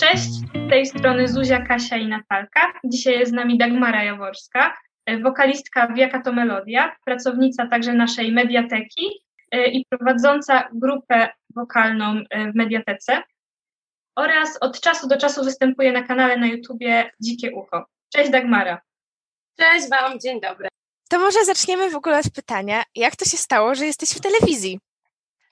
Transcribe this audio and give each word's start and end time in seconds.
Cześć, 0.00 0.30
z 0.66 0.70
tej 0.70 0.86
strony 0.86 1.28
Zuzia, 1.28 1.66
Kasia 1.66 1.96
i 1.96 2.06
Natalka. 2.06 2.72
Dzisiaj 2.84 3.18
jest 3.18 3.30
z 3.30 3.34
nami 3.34 3.58
Dagmara 3.58 4.04
Jaworska, 4.04 4.76
e, 5.06 5.18
wokalistka 5.18 5.86
Wieka 5.86 6.22
to 6.22 6.32
Melodia, 6.32 6.96
pracownica 7.04 7.66
także 7.66 7.94
naszej 7.94 8.32
mediateki 8.32 9.22
e, 9.50 9.66
i 9.66 9.86
prowadząca 9.90 10.68
grupę 10.72 11.28
wokalną 11.56 12.22
e, 12.30 12.52
w 12.52 12.54
mediatece 12.54 13.22
oraz 14.16 14.58
od 14.60 14.80
czasu 14.80 15.08
do 15.08 15.16
czasu 15.16 15.44
występuje 15.44 15.92
na 15.92 16.02
kanale 16.02 16.36
na 16.36 16.46
YouTubie 16.46 17.10
Dzikie 17.20 17.54
Ucho. 17.54 17.86
Cześć 18.12 18.30
Dagmara. 18.30 18.80
Cześć 19.58 19.90
Wam, 19.90 20.20
dzień 20.20 20.40
dobry. 20.40 20.68
To 21.08 21.18
może 21.18 21.44
zaczniemy 21.44 21.90
w 21.90 21.96
ogóle 21.96 22.18
od 22.18 22.30
pytania, 22.34 22.82
jak 22.94 23.16
to 23.16 23.24
się 23.24 23.36
stało, 23.36 23.74
że 23.74 23.86
jesteś 23.86 24.10
w 24.10 24.20
telewizji? 24.20 24.80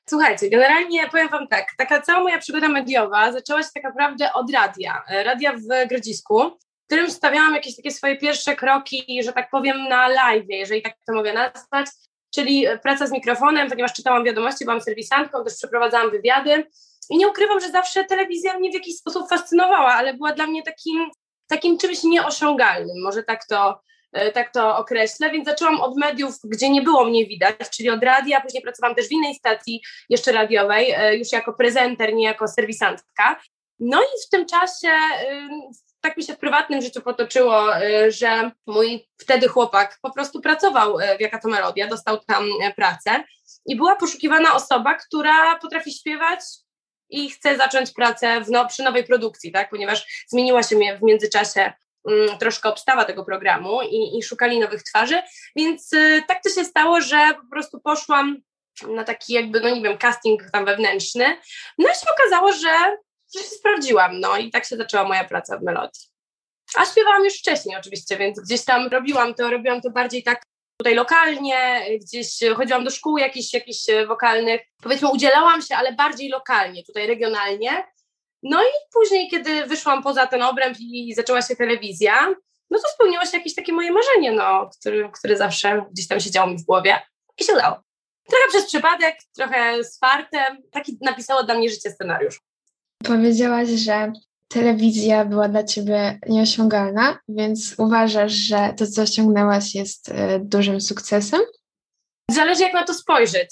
Słuchajcie, 0.08 0.50
generalnie 0.50 1.08
powiem 1.08 1.28
Wam 1.28 1.48
tak, 1.48 1.66
taka 1.78 2.02
cała 2.02 2.20
moja 2.20 2.38
przygoda 2.38 2.68
mediowa 2.68 3.32
zaczęła 3.32 3.62
się 3.62 3.68
tak 3.74 3.84
naprawdę 3.84 4.32
od 4.32 4.50
radia, 4.50 5.02
radia 5.08 5.52
w 5.52 5.88
Grodzisku, 5.88 6.50
w 6.82 6.86
którym 6.86 7.10
stawiałam 7.10 7.54
jakieś 7.54 7.76
takie 7.76 7.90
swoje 7.90 8.16
pierwsze 8.16 8.56
kroki, 8.56 9.22
że 9.24 9.32
tak 9.32 9.50
powiem, 9.50 9.88
na 9.88 10.08
live, 10.08 10.46
jeżeli 10.48 10.82
tak 10.82 10.94
to 11.06 11.14
mogę 11.14 11.32
nazwać, 11.32 11.86
czyli 12.34 12.66
praca 12.82 13.06
z 13.06 13.12
mikrofonem, 13.12 13.68
ponieważ 13.68 13.92
czytałam 13.92 14.24
wiadomości, 14.24 14.64
byłam 14.64 14.80
serwisantką, 14.80 15.44
też 15.44 15.54
przeprowadzałam 15.54 16.10
wywiady 16.10 16.66
i 17.10 17.16
nie 17.16 17.28
ukrywam, 17.28 17.60
że 17.60 17.70
zawsze 17.70 18.04
telewizja 18.04 18.58
mnie 18.58 18.70
w 18.70 18.74
jakiś 18.74 18.96
sposób 18.96 19.28
fascynowała, 19.28 19.94
ale 19.94 20.14
była 20.14 20.32
dla 20.32 20.46
mnie 20.46 20.62
takim, 20.62 21.10
takim 21.46 21.78
czymś 21.78 22.02
nieosiągalnym, 22.04 23.02
może 23.02 23.22
tak 23.22 23.46
to 23.46 23.85
E, 23.85 23.85
tak 24.34 24.52
to 24.52 24.76
określę, 24.76 25.30
więc 25.30 25.48
zaczęłam 25.48 25.80
od 25.80 25.96
mediów, 25.96 26.34
gdzie 26.44 26.70
nie 26.70 26.82
było 26.82 27.04
mnie 27.04 27.26
widać, 27.26 27.70
czyli 27.76 27.90
od 27.90 28.02
radia, 28.02 28.40
później 28.40 28.62
pracowałam 28.62 28.96
też 28.96 29.08
w 29.08 29.12
innej 29.12 29.34
stacji 29.34 29.82
jeszcze 30.08 30.32
radiowej, 30.32 30.90
e, 30.90 31.16
już 31.16 31.32
jako 31.32 31.52
prezenter, 31.52 32.14
nie 32.14 32.24
jako 32.24 32.48
serwisantka. 32.48 33.40
No 33.80 34.02
i 34.02 34.26
w 34.26 34.30
tym 34.30 34.46
czasie 34.46 34.88
tak 36.00 36.16
mi 36.16 36.24
się 36.24 36.32
w 36.32 36.38
prywatnym 36.38 36.82
życiu 36.82 37.00
potoczyło, 37.00 37.76
e, 37.76 38.10
że 38.12 38.50
mój 38.66 39.08
wtedy 39.18 39.48
chłopak 39.48 39.98
po 40.02 40.10
prostu 40.10 40.40
pracował 40.40 40.98
w 41.18 41.20
Jaka 41.20 41.38
to 41.38 41.48
Melodia, 41.48 41.88
dostał 41.88 42.18
tam 42.18 42.48
pracę 42.76 43.24
i 43.66 43.76
była 43.76 43.96
poszukiwana 43.96 44.54
osoba, 44.54 44.94
która 44.94 45.58
potrafi 45.58 45.92
śpiewać 45.92 46.40
i 47.10 47.30
chce 47.30 47.56
zacząć 47.56 47.90
pracę 47.90 48.40
w, 48.40 48.50
no, 48.50 48.68
przy 48.68 48.82
nowej 48.82 49.04
produkcji, 49.04 49.52
tak? 49.52 49.70
ponieważ 49.70 50.26
zmieniła 50.28 50.62
się 50.62 50.76
w 50.98 51.02
międzyczasie 51.02 51.72
troszkę 52.38 52.68
obstawa 52.68 53.04
tego 53.04 53.24
programu 53.24 53.82
i, 53.82 54.18
i 54.18 54.22
szukali 54.22 54.58
nowych 54.58 54.82
twarzy, 54.82 55.22
więc 55.56 55.92
y, 55.92 56.22
tak 56.28 56.42
to 56.42 56.50
się 56.50 56.64
stało, 56.64 57.00
że 57.00 57.30
po 57.42 57.50
prostu 57.50 57.80
poszłam 57.80 58.36
na 58.88 59.04
taki 59.04 59.32
jakby, 59.32 59.60
no 59.60 59.68
nie 59.68 59.82
wiem, 59.82 59.98
casting 59.98 60.50
tam 60.52 60.64
wewnętrzny, 60.64 61.24
no 61.78 61.88
i 61.88 61.92
się 61.92 62.06
okazało, 62.20 62.52
że, 62.52 62.96
że 63.34 63.40
się 63.42 63.48
sprawdziłam, 63.48 64.20
no 64.20 64.36
i 64.36 64.50
tak 64.50 64.64
się 64.64 64.76
zaczęła 64.76 65.04
moja 65.04 65.24
praca 65.24 65.58
w 65.58 65.62
Melodii. 65.62 66.02
A 66.76 66.84
śpiewałam 66.84 67.24
już 67.24 67.34
wcześniej 67.34 67.76
oczywiście, 67.76 68.16
więc 68.16 68.40
gdzieś 68.40 68.64
tam 68.64 68.86
robiłam 68.86 69.34
to, 69.34 69.50
robiłam 69.50 69.80
to 69.80 69.90
bardziej 69.90 70.22
tak 70.22 70.42
tutaj 70.78 70.94
lokalnie, 70.94 71.86
gdzieś 72.00 72.28
chodziłam 72.56 72.84
do 72.84 72.90
szkół 72.90 73.18
jakichś, 73.18 73.54
jakichś 73.54 73.86
wokalnych, 74.06 74.60
powiedzmy 74.82 75.10
udzielałam 75.10 75.62
się, 75.62 75.76
ale 75.76 75.92
bardziej 75.92 76.28
lokalnie, 76.28 76.84
tutaj 76.84 77.06
regionalnie, 77.06 77.84
no 78.42 78.62
i 78.62 78.70
później, 78.92 79.30
kiedy 79.30 79.66
wyszłam 79.66 80.02
poza 80.02 80.26
ten 80.26 80.42
obręb 80.42 80.76
i 80.80 81.14
zaczęła 81.14 81.42
się 81.42 81.56
telewizja, 81.56 82.34
no 82.70 82.78
to 82.78 82.88
spełniło 82.94 83.24
się 83.24 83.36
jakieś 83.36 83.54
takie 83.54 83.72
moje 83.72 83.92
marzenie, 83.92 84.32
no, 84.32 84.70
które, 84.80 85.10
które 85.12 85.36
zawsze 85.36 85.84
gdzieś 85.90 86.08
tam 86.08 86.20
siedziało 86.20 86.50
mi 86.50 86.58
w 86.58 86.64
głowie 86.64 86.98
i 87.40 87.44
się 87.44 87.52
udało. 87.52 87.76
Trochę 88.28 88.48
przez 88.48 88.66
przypadek, 88.66 89.16
trochę 89.36 89.84
z 89.84 89.98
fartem, 89.98 90.62
taki 90.70 90.98
napisało 91.00 91.42
dla 91.42 91.54
mnie 91.54 91.70
życie 91.70 91.90
scenariusz. 91.90 92.40
Powiedziałaś, 93.04 93.68
że 93.68 94.12
telewizja 94.48 95.24
była 95.24 95.48
dla 95.48 95.64
ciebie 95.64 96.18
nieosiągalna, 96.28 97.18
więc 97.28 97.74
uważasz, 97.78 98.32
że 98.32 98.74
to, 98.76 98.86
co 98.86 99.02
osiągnęłaś, 99.02 99.74
jest 99.74 100.08
y, 100.08 100.14
dużym 100.40 100.80
sukcesem? 100.80 101.40
Zależy, 102.30 102.62
jak 102.62 102.74
na 102.74 102.84
to 102.84 102.94
spojrzeć. 102.94 103.50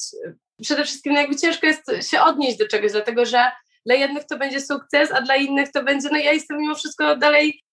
Przede 0.63 0.85
wszystkim 0.85 1.13
no 1.13 1.21
jakby 1.21 1.37
ciężko 1.37 1.67
jest 1.67 2.11
się 2.11 2.21
odnieść 2.21 2.59
do 2.59 2.69
czegoś, 2.69 2.93
dlatego 2.93 3.27
że 3.27 3.51
dla 3.87 3.95
jednych 3.95 4.25
to 4.25 4.39
będzie 4.39 4.61
sukces, 4.61 5.13
a 5.13 5.21
dla 5.21 5.37
innych 5.37 5.73
to 5.73 5.83
będzie, 5.83 6.09
no 6.13 6.19
ja 6.19 6.33
jestem 6.33 6.59
mimo 6.59 6.75
wszystko 6.75 7.17
dalej 7.17 7.65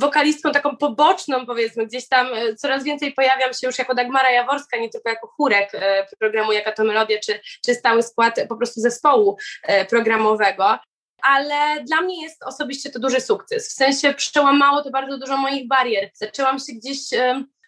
wokalistką 0.00 0.52
taką 0.52 0.76
poboczną, 0.76 1.46
powiedzmy, 1.46 1.86
gdzieś 1.86 2.08
tam 2.08 2.26
e, 2.34 2.54
coraz 2.54 2.84
więcej 2.84 3.12
pojawiam 3.12 3.52
się 3.52 3.66
już 3.66 3.78
jako 3.78 3.94
Dagmara 3.94 4.30
Jaworska, 4.30 4.76
nie 4.76 4.88
tylko 4.88 5.08
jako 5.08 5.26
chórek 5.26 5.70
e, 5.74 6.06
programu 6.18 6.52
Jaka 6.52 6.72
to 6.72 6.84
Melodia, 6.84 7.18
czy, 7.20 7.40
czy 7.64 7.74
stały 7.74 8.02
skład 8.02 8.34
po 8.48 8.56
prostu 8.56 8.80
zespołu 8.80 9.36
e, 9.62 9.84
programowego. 9.84 10.78
Ale 11.22 11.84
dla 11.84 12.00
mnie 12.00 12.22
jest 12.22 12.42
osobiście 12.42 12.90
to 12.90 12.98
duży 12.98 13.20
sukces. 13.20 13.68
W 13.68 13.72
sensie 13.72 14.14
przełamało 14.14 14.82
to 14.82 14.90
bardzo 14.90 15.18
dużo 15.18 15.36
moich 15.36 15.68
barier. 15.68 16.10
Zaczęłam 16.14 16.58
się 16.58 16.72
gdzieś 16.72 16.98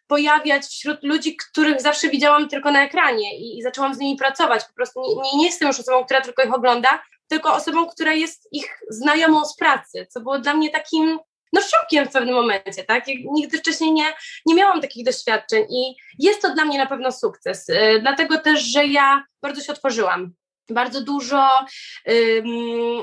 pojawiać 0.07 0.65
wśród 0.65 1.03
ludzi, 1.03 1.37
których 1.37 1.81
zawsze 1.81 2.09
widziałam 2.09 2.49
tylko 2.49 2.71
na 2.71 2.85
ekranie 2.85 3.39
i, 3.39 3.59
i 3.59 3.63
zaczęłam 3.63 3.95
z 3.95 3.99
nimi 3.99 4.19
pracować. 4.19 4.65
Po 4.65 4.73
prostu 4.75 5.01
nie, 5.01 5.15
nie, 5.15 5.39
nie 5.39 5.47
jestem 5.47 5.69
już 5.69 5.81
osobą, 5.81 6.05
która 6.05 6.21
tylko 6.21 6.43
ich 6.43 6.55
ogląda, 6.55 7.03
tylko 7.29 7.55
osobą, 7.55 7.87
która 7.87 8.13
jest 8.13 8.49
ich 8.53 8.79
znajomą 8.91 9.45
z 9.45 9.57
pracy, 9.57 10.07
co 10.11 10.21
było 10.21 10.39
dla 10.39 10.55
mnie 10.55 10.71
takim 10.71 11.19
no 11.53 11.61
szokiem 11.63 12.07
w 12.07 12.13
pewnym 12.13 12.35
momencie, 12.35 12.85
tak? 12.85 13.09
Ja 13.09 13.15
nigdy 13.33 13.59
wcześniej 13.59 13.93
nie, 13.93 14.05
nie 14.47 14.55
miałam 14.55 14.81
takich 14.81 15.05
doświadczeń 15.05 15.65
i 15.71 15.97
jest 16.19 16.43
to 16.43 16.55
dla 16.55 16.65
mnie 16.65 16.79
na 16.79 16.87
pewno 16.87 17.13
sukces, 17.13 17.69
yy, 17.69 18.01
dlatego 18.01 18.39
też, 18.39 18.63
że 18.63 18.87
ja 18.87 19.25
bardzo 19.43 19.63
się 19.63 19.73
otworzyłam. 19.73 20.33
Bardzo 20.71 21.01
dużo 21.01 21.49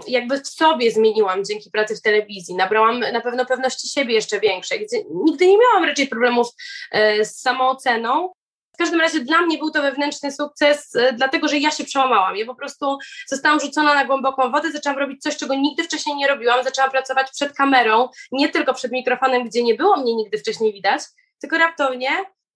jakby 0.08 0.40
w 0.40 0.48
sobie 0.48 0.92
zmieniłam 0.92 1.46
dzięki 1.46 1.72
pracy 1.72 1.96
w 1.96 2.02
telewizji. 2.02 2.56
Nabrałam 2.56 3.00
na 3.00 3.22
pewno 3.22 3.46
pewności 3.46 3.90
siebie 3.90 4.14
jeszcze 4.14 4.40
większej, 4.40 4.86
gdzie 4.86 4.98
nigdy 5.26 5.48
nie 5.48 5.58
miałam 5.58 5.84
raczej 5.84 6.08
problemów 6.08 6.48
y, 6.96 7.26
z 7.26 7.42
samooceną, 7.42 8.34
w 8.74 8.78
każdym 8.78 9.02
razie 9.02 9.20
dla 9.20 9.42
mnie 9.42 9.58
był 9.58 9.72
to 9.72 9.82
wewnętrzny 9.82 10.32
sukces, 10.32 10.96
e, 10.96 11.14
dlatego 11.14 11.48
że 11.48 11.58
ja 11.58 11.72
się 11.72 11.84
przełamałam. 11.84 12.38
Ja 12.38 12.46
po 12.46 12.56
prostu 12.56 12.98
zostałam 13.28 13.60
rzucona 13.60 13.94
na 13.96 14.06
głęboką 14.06 14.52
wodę, 14.52 14.72
zaczęłam 14.72 15.00
robić 15.00 15.22
coś, 15.22 15.38
czego 15.38 15.56
nigdy 15.56 15.84
wcześniej 15.84 16.16
nie 16.16 16.28
robiłam. 16.28 16.64
Zaczęłam 16.64 16.92
pracować 16.92 17.32
przed 17.32 17.54
kamerą, 17.54 18.10
nie 18.32 18.50
tylko 18.50 18.74
przed 18.74 18.92
mikrofonem, 18.92 19.44
gdzie 19.44 19.64
nie 19.64 19.76
było 19.76 19.98
mnie 19.98 20.16
nigdy 20.16 20.38
wcześniej 20.38 20.74
widać, 20.74 21.02
tylko 21.42 21.58
raptownie 21.58 22.10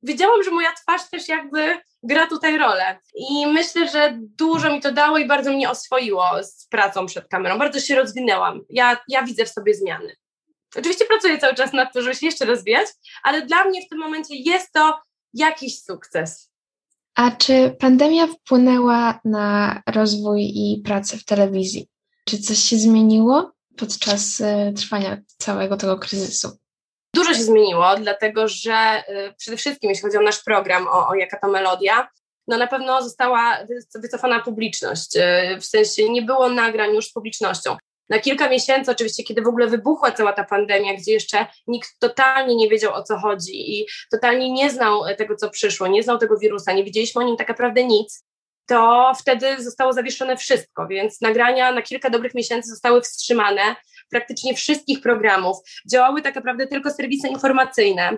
wiedziałam, 0.03 0.43
że 0.43 0.51
moja 0.51 0.73
twarz 0.73 1.09
też 1.09 1.27
jakby 1.27 1.77
gra 2.03 2.27
tutaj 2.27 2.57
rolę. 2.57 2.99
I 3.15 3.47
myślę, 3.47 3.89
że 3.89 4.13
dużo 4.19 4.71
mi 4.71 4.81
to 4.81 4.91
dało 4.91 5.17
i 5.17 5.27
bardzo 5.27 5.51
mnie 5.51 5.69
oswoiło 5.69 6.25
z 6.43 6.67
pracą 6.67 7.05
przed 7.05 7.27
kamerą. 7.27 7.57
Bardzo 7.57 7.79
się 7.79 7.95
rozwinęłam. 7.95 8.61
Ja, 8.69 8.97
ja 9.07 9.23
widzę 9.23 9.45
w 9.45 9.49
sobie 9.49 9.73
zmiany. 9.73 10.15
Oczywiście 10.75 11.05
pracuję 11.05 11.37
cały 11.37 11.55
czas 11.55 11.73
nad 11.73 11.93
tym, 11.93 12.01
żeby 12.03 12.15
się 12.15 12.25
jeszcze 12.25 12.45
rozwijać, 12.45 12.87
ale 13.23 13.41
dla 13.41 13.65
mnie 13.65 13.81
w 13.85 13.89
tym 13.89 13.99
momencie 13.99 14.35
jest 14.35 14.73
to 14.73 14.99
jakiś 15.37 15.81
sukces. 15.83 16.51
A 17.15 17.31
czy 17.31 17.75
pandemia 17.79 18.27
wpłynęła 18.27 19.19
na 19.25 19.81
rozwój 19.87 20.41
i 20.41 20.81
pracę 20.85 21.17
w 21.17 21.25
telewizji? 21.25 21.87
Czy 22.25 22.39
coś 22.39 22.57
się 22.57 22.77
zmieniło 22.77 23.51
podczas 23.77 24.39
y, 24.39 24.73
trwania 24.77 25.17
całego 25.37 25.77
tego 25.77 25.97
kryzysu? 25.97 26.57
Dużo 27.13 27.33
się 27.33 27.43
zmieniło, 27.43 27.95
dlatego 27.97 28.47
że 28.47 29.03
y, 29.09 29.33
przede 29.37 29.57
wszystkim, 29.57 29.89
jeśli 29.89 30.03
chodzi 30.03 30.17
o 30.17 30.21
nasz 30.21 30.43
program, 30.43 30.87
o, 30.87 31.07
o 31.07 31.15
jaka 31.15 31.39
to 31.39 31.47
melodia, 31.47 32.07
no 32.47 32.57
na 32.57 32.67
pewno 32.67 33.03
została 33.03 33.57
wycofana 33.95 34.39
publiczność. 34.39 35.15
Y, 35.15 35.57
w 35.59 35.65
sensie 35.65 36.09
nie 36.09 36.21
było 36.21 36.49
nagrań 36.49 36.95
już 36.95 37.05
z 37.05 37.13
publicznością 37.13 37.77
na 38.09 38.19
kilka 38.19 38.49
miesięcy, 38.49 38.91
oczywiście, 38.91 39.23
kiedy 39.23 39.41
w 39.41 39.47
ogóle 39.47 39.67
wybuchła 39.67 40.11
cała 40.11 40.33
ta 40.33 40.43
pandemia, 40.43 40.93
gdzie 40.93 41.13
jeszcze 41.13 41.45
nikt 41.67 41.99
totalnie 41.99 42.55
nie 42.55 42.69
wiedział 42.69 42.93
o 42.93 43.03
co 43.03 43.17
chodzi 43.17 43.79
i 43.79 43.85
totalnie 44.11 44.51
nie 44.51 44.69
znał 44.69 45.01
tego, 45.17 45.35
co 45.35 45.49
przyszło, 45.49 45.87
nie 45.87 46.03
znał 46.03 46.17
tego 46.17 46.37
wirusa, 46.37 46.73
nie 46.73 46.83
wiedzieliśmy 46.83 47.21
o 47.21 47.25
nim 47.25 47.37
tak 47.37 47.49
naprawdę 47.49 47.83
nic, 47.83 48.23
to 48.67 49.11
wtedy 49.19 49.63
zostało 49.63 49.93
zawieszone 49.93 50.37
wszystko, 50.37 50.87
więc 50.87 51.21
nagrania 51.21 51.71
na 51.71 51.81
kilka 51.81 52.09
dobrych 52.09 52.35
miesięcy 52.35 52.69
zostały 52.69 53.01
wstrzymane 53.01 53.75
praktycznie 54.09 54.53
wszystkich 54.53 55.01
programów. 55.01 55.57
Działały 55.91 56.21
tak 56.21 56.35
naprawdę 56.35 56.67
tylko 56.67 56.91
serwisy 56.91 57.27
informacyjne. 57.27 58.17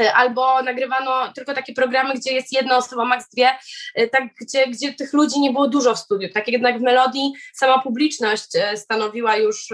E, 0.00 0.14
albo 0.14 0.62
nagrywano 0.62 1.32
tylko 1.32 1.54
takie 1.54 1.74
programy, 1.74 2.14
gdzie 2.14 2.32
jest 2.32 2.52
jedna 2.52 2.76
osoba, 2.76 3.04
maks 3.04 3.28
dwie, 3.28 3.50
e, 3.94 4.08
tak, 4.08 4.24
gdzie, 4.40 4.66
gdzie 4.66 4.94
tych 4.94 5.12
ludzi 5.12 5.40
nie 5.40 5.52
było 5.52 5.68
dużo 5.68 5.94
w 5.94 5.98
studiu. 5.98 6.28
Tak 6.34 6.48
jednak 6.48 6.78
w 6.78 6.82
Melodii 6.82 7.32
sama 7.54 7.82
publiczność 7.82 8.56
e, 8.56 8.76
stanowiła 8.76 9.36
już 9.36 9.68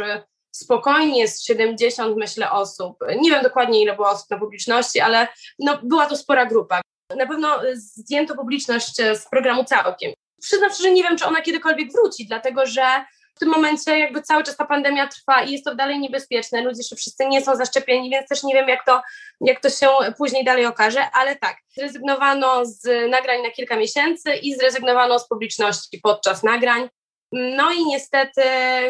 spokojnie 0.50 1.28
z 1.28 1.44
70, 1.44 2.16
myślę, 2.16 2.50
osób. 2.50 2.96
Nie 3.20 3.30
wiem 3.30 3.42
dokładnie, 3.42 3.82
ile 3.82 3.96
było 3.96 4.10
osób 4.10 4.30
na 4.30 4.38
publiczności, 4.38 5.00
ale 5.00 5.28
no, 5.58 5.78
była 5.82 6.06
to 6.06 6.16
spora 6.16 6.46
grupa. 6.46 6.80
Na 7.16 7.26
pewno 7.26 7.60
zdjęto 7.74 8.34
publiczność 8.34 8.96
z 8.96 9.30
programu 9.30 9.64
całkiem. 9.64 10.12
Przyznam 10.42 10.70
szczerze, 10.70 10.90
nie 10.90 11.02
wiem, 11.02 11.16
czy 11.16 11.26
ona 11.26 11.42
kiedykolwiek 11.42 11.92
wróci, 11.92 12.26
dlatego 12.26 12.66
że 12.66 13.04
tym 13.40 13.48
momencie 13.48 13.98
jakby 13.98 14.22
cały 14.22 14.44
czas 14.44 14.56
ta 14.56 14.64
pandemia 14.64 15.08
trwa 15.08 15.42
i 15.42 15.52
jest 15.52 15.64
to 15.64 15.74
dalej 15.74 15.98
niebezpieczne, 15.98 16.62
ludzie 16.62 16.78
jeszcze 16.78 16.96
wszyscy 16.96 17.26
nie 17.26 17.44
są 17.44 17.56
zaszczepieni, 17.56 18.10
więc 18.10 18.28
też 18.28 18.42
nie 18.42 18.54
wiem 18.54 18.68
jak 18.68 18.84
to, 18.86 19.02
jak 19.40 19.60
to 19.60 19.70
się 19.70 19.86
później 20.18 20.44
dalej 20.44 20.66
okaże, 20.66 21.10
ale 21.10 21.36
tak, 21.36 21.56
zrezygnowano 21.68 22.66
z 22.66 23.10
nagrań 23.10 23.42
na 23.42 23.50
kilka 23.50 23.76
miesięcy 23.76 24.34
i 24.34 24.54
zrezygnowano 24.54 25.18
z 25.18 25.28
publiczności 25.28 26.00
podczas 26.02 26.42
nagrań. 26.42 26.88
No 27.32 27.72
i 27.72 27.84
niestety 27.84 28.42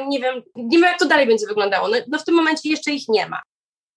nie 0.09 0.21
wiem, 0.21 0.43
nie 0.57 0.79
wiem 0.79 0.87
jak 0.87 0.99
to 0.99 1.07
dalej 1.07 1.27
będzie 1.27 1.47
wyglądało. 1.47 1.89
No, 1.89 1.97
no 2.09 2.19
w 2.19 2.25
tym 2.25 2.35
momencie 2.35 2.71
jeszcze 2.71 2.91
ich 2.91 3.09
nie 3.09 3.27
ma. 3.27 3.43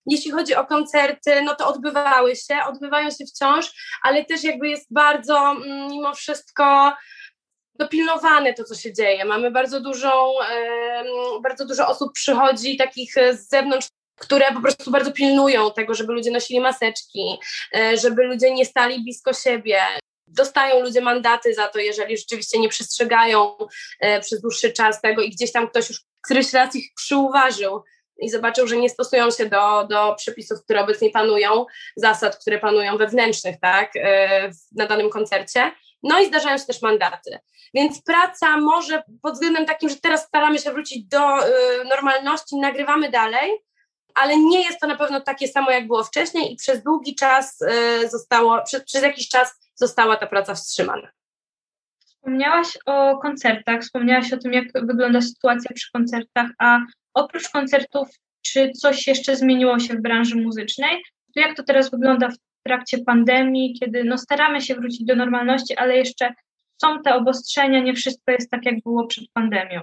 Jeśli 0.06 0.32
chodzi 0.32 0.56
o 0.56 0.66
koncerty, 0.66 1.42
no 1.42 1.56
to 1.56 1.68
odbywały 1.68 2.36
się, 2.36 2.56
odbywają 2.68 3.10
się 3.10 3.26
wciąż, 3.26 3.72
ale 4.04 4.26
też 4.26 4.44
jakby 4.44 4.70
jest 4.70 4.94
bardzo 4.94 5.52
mm, 5.52 5.88
mimo 5.92 6.14
wszystko 6.14 6.94
dopilnowane 7.76 8.54
to, 8.54 8.64
co 8.64 8.76
się 8.76 8.94
dzieje. 8.94 9.26
Mamy 9.26 9.52
bardzo 9.52 9.82
dużą, 9.82 10.34
bardzo 11.44 11.66
dużo 11.66 11.88
osób 11.88 12.14
przychodzi 12.14 12.78
takich 12.78 13.14
z 13.14 13.50
zewnątrz, 13.50 13.88
które 14.20 14.54
po 14.54 14.62
prostu 14.62 14.92
bardzo 14.92 15.12
pilnują 15.12 15.72
tego, 15.72 15.94
żeby 15.94 16.14
ludzie 16.14 16.32
nosili 16.32 16.60
maseczki, 16.60 17.40
e, 17.76 17.98
żeby 17.98 18.24
ludzie 18.24 18.54
nie 18.54 18.66
stali 18.66 19.04
blisko 19.04 19.34
siebie. 19.34 19.80
Dostają 20.28 20.80
ludzie 20.80 21.02
mandaty 21.02 21.54
za 21.54 21.68
to, 21.68 21.80
jeżeli 21.80 22.18
rzeczywiście 22.18 22.60
nie 22.60 22.70
przestrzegają 22.70 23.58
e, 24.00 24.20
przez 24.22 24.42
dłuższy 24.42 24.74
czas 24.74 25.02
tego 25.02 25.22
i 25.22 25.30
gdzieś 25.30 25.52
tam 25.52 25.68
ktoś 25.68 25.90
już 25.90 26.02
któryś 26.26 26.54
raz 26.54 26.76
ich 26.76 26.94
przyuważył, 26.96 27.84
i 28.18 28.30
zobaczył, 28.30 28.68
że 28.68 28.78
nie 28.78 28.90
stosują 28.90 29.32
się 29.32 29.46
do, 29.46 29.88
do 29.90 30.16
przepisów, 30.16 30.64
które 30.64 30.82
obecnie 30.82 31.10
panują, 31.10 31.66
zasad, 31.96 32.38
które 32.38 32.60
panują 32.60 32.98
wewnętrznych, 32.98 33.60
tak, 33.62 33.92
e, 33.96 34.50
na 34.72 34.86
danym 34.86 35.10
koncercie. 35.10 35.72
No 36.04 36.20
i 36.20 36.28
zdarzają 36.28 36.58
się 36.58 36.66
też 36.66 36.82
mandaty. 36.82 37.40
Więc 37.74 38.02
praca 38.02 38.58
może 38.58 39.04
pod 39.22 39.34
względem 39.34 39.66
takim, 39.66 39.90
że 39.90 39.96
teraz 39.96 40.24
staramy 40.24 40.60
się 40.60 40.72
wrócić 40.72 41.06
do 41.06 41.48
y, 41.48 41.52
normalności, 41.90 42.56
nagrywamy 42.56 43.12
dalej, 43.12 43.52
ale 44.14 44.38
nie 44.38 44.64
jest 44.64 44.80
to 44.80 44.88
na 44.88 44.98
pewno 44.98 45.22
takie 45.22 45.48
samo, 45.48 45.72
jak 45.72 45.88
było 45.88 46.04
wcześniej 46.04 46.54
i 46.54 46.56
przez 46.56 46.84
długi 46.84 47.16
czas 47.16 47.62
y, 47.62 48.10
zostało, 48.10 48.62
przez, 48.64 48.84
przez 48.84 49.04
jakiś 49.04 49.30
czas 49.30 49.60
została 49.76 50.16
ta 50.16 50.28
praca 50.28 50.56
wstrzymana. 50.56 51.10
Wspomniałaś 52.00 52.78
o 52.86 53.18
koncertach, 53.18 53.82
wspomniałaś 53.82 54.34
o 54.34 54.38
tym, 54.38 54.54
jak 54.54 54.66
wygląda 54.74 55.22
sytuacja 55.22 55.72
przy 55.76 55.92
koncertach, 55.92 56.48
a 56.60 56.80
oprócz 57.14 57.50
koncertów, 57.50 58.08
czy 58.42 58.72
coś 58.72 59.08
jeszcze 59.08 59.36
zmieniło 59.36 59.80
się 59.80 59.94
w 59.94 60.02
branży 60.02 60.36
muzycznej? 60.36 61.04
To 61.36 61.40
jak 61.40 61.58
to 61.58 61.64
teraz 61.64 61.92
wygląda 61.92 62.30
w 62.30 62.38
trakcie 62.64 62.98
pandemii, 62.98 63.78
kiedy 63.80 64.04
no, 64.04 64.18
staramy 64.18 64.62
się 64.62 64.76
wrócić 64.76 65.06
do 65.06 65.16
normalności, 65.16 65.76
ale 65.76 65.98
jeszcze 65.98 66.34
są 66.82 67.02
te 67.02 67.16
obostrzenia, 67.16 67.80
nie 67.80 67.94
wszystko 67.94 68.32
jest 68.32 68.52
tak, 68.52 68.66
jak 68.66 68.76
było 68.84 69.08
przed 69.08 69.26
pandemią. 69.34 69.82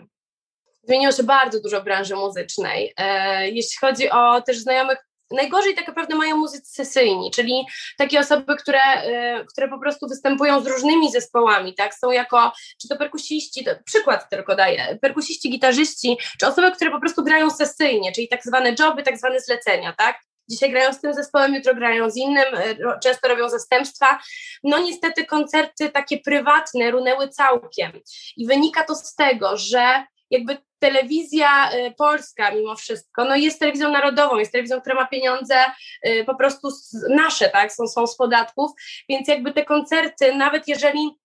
Zmieniło 0.82 1.12
się 1.12 1.23
bardzo 1.23 1.61
dużo 1.62 1.81
w 1.81 1.85
branży 1.85 2.17
muzycznej. 2.17 2.93
E, 2.97 3.49
jeśli 3.50 3.79
chodzi 3.81 4.11
o 4.11 4.43
też 4.43 4.59
znajomych, 4.59 4.99
najgorzej 5.31 5.75
tak 5.75 5.88
naprawdę 5.88 6.15
mają 6.15 6.37
muzycy 6.37 6.73
sesyjni, 6.73 7.31
czyli 7.31 7.67
takie 7.99 8.21
osoby, 8.21 8.56
które, 8.56 8.83
e, 8.83 9.44
które 9.44 9.69
po 9.69 9.79
prostu 9.79 10.09
występują 10.09 10.61
z 10.61 10.67
różnymi 10.67 11.12
zespołami, 11.12 11.75
tak, 11.75 11.94
są 11.94 12.11
jako, 12.11 12.53
czy 12.83 12.88
to 12.88 12.97
perkusiści, 12.97 13.65
to 13.65 13.71
przykład 13.85 14.31
tylko 14.31 14.56
daję, 14.56 14.99
perkusiści, 15.03 15.50
gitarzyści, 15.50 16.17
czy 16.41 16.47
osoby, 16.47 16.73
które 16.73 16.91
po 16.91 17.00
prostu 17.00 17.25
grają 17.25 17.50
sesyjnie, 17.50 18.12
czyli 18.12 18.29
tak 18.29 18.43
zwane 18.44 18.75
joby, 18.79 19.03
tak 19.03 19.19
zwane 19.19 19.41
zlecenia, 19.41 19.94
tak, 19.99 20.21
Dzisiaj 20.50 20.70
grają 20.70 20.93
z 20.93 21.00
tym 21.00 21.14
zespołem, 21.14 21.55
jutro 21.55 21.75
grają 21.75 22.11
z 22.11 22.17
innym, 22.17 22.55
e, 22.55 22.99
często 23.02 23.29
robią 23.29 23.49
zastępstwa. 23.49 24.19
No 24.64 24.79
niestety 24.79 25.26
koncerty 25.26 25.91
takie 25.91 26.19
prywatne 26.19 26.91
runęły 26.91 27.29
całkiem. 27.29 27.93
I 28.37 28.47
wynika 28.47 28.85
to 28.85 28.94
z 28.94 29.14
tego, 29.14 29.56
że 29.56 30.05
jakby 30.31 30.58
telewizja 30.79 31.70
e, 31.70 31.91
polska 31.91 32.50
mimo 32.50 32.76
wszystko, 32.76 33.25
no 33.25 33.37
jest 33.37 33.61
telewizją 33.61 33.91
narodową, 33.91 34.38
jest 34.38 34.52
telewizją, 34.52 34.81
która 34.81 34.94
ma 34.94 35.06
pieniądze 35.06 35.56
e, 36.02 36.25
po 36.25 36.35
prostu 36.35 36.69
nasze, 37.08 37.49
tak, 37.49 37.73
są, 37.73 37.87
są 37.87 38.06
z 38.06 38.17
podatków, 38.17 38.70
więc 39.08 39.29
jakby 39.29 39.52
te 39.52 39.64
koncerty, 39.64 40.35
nawet 40.35 40.69
jeżeli 40.69 41.19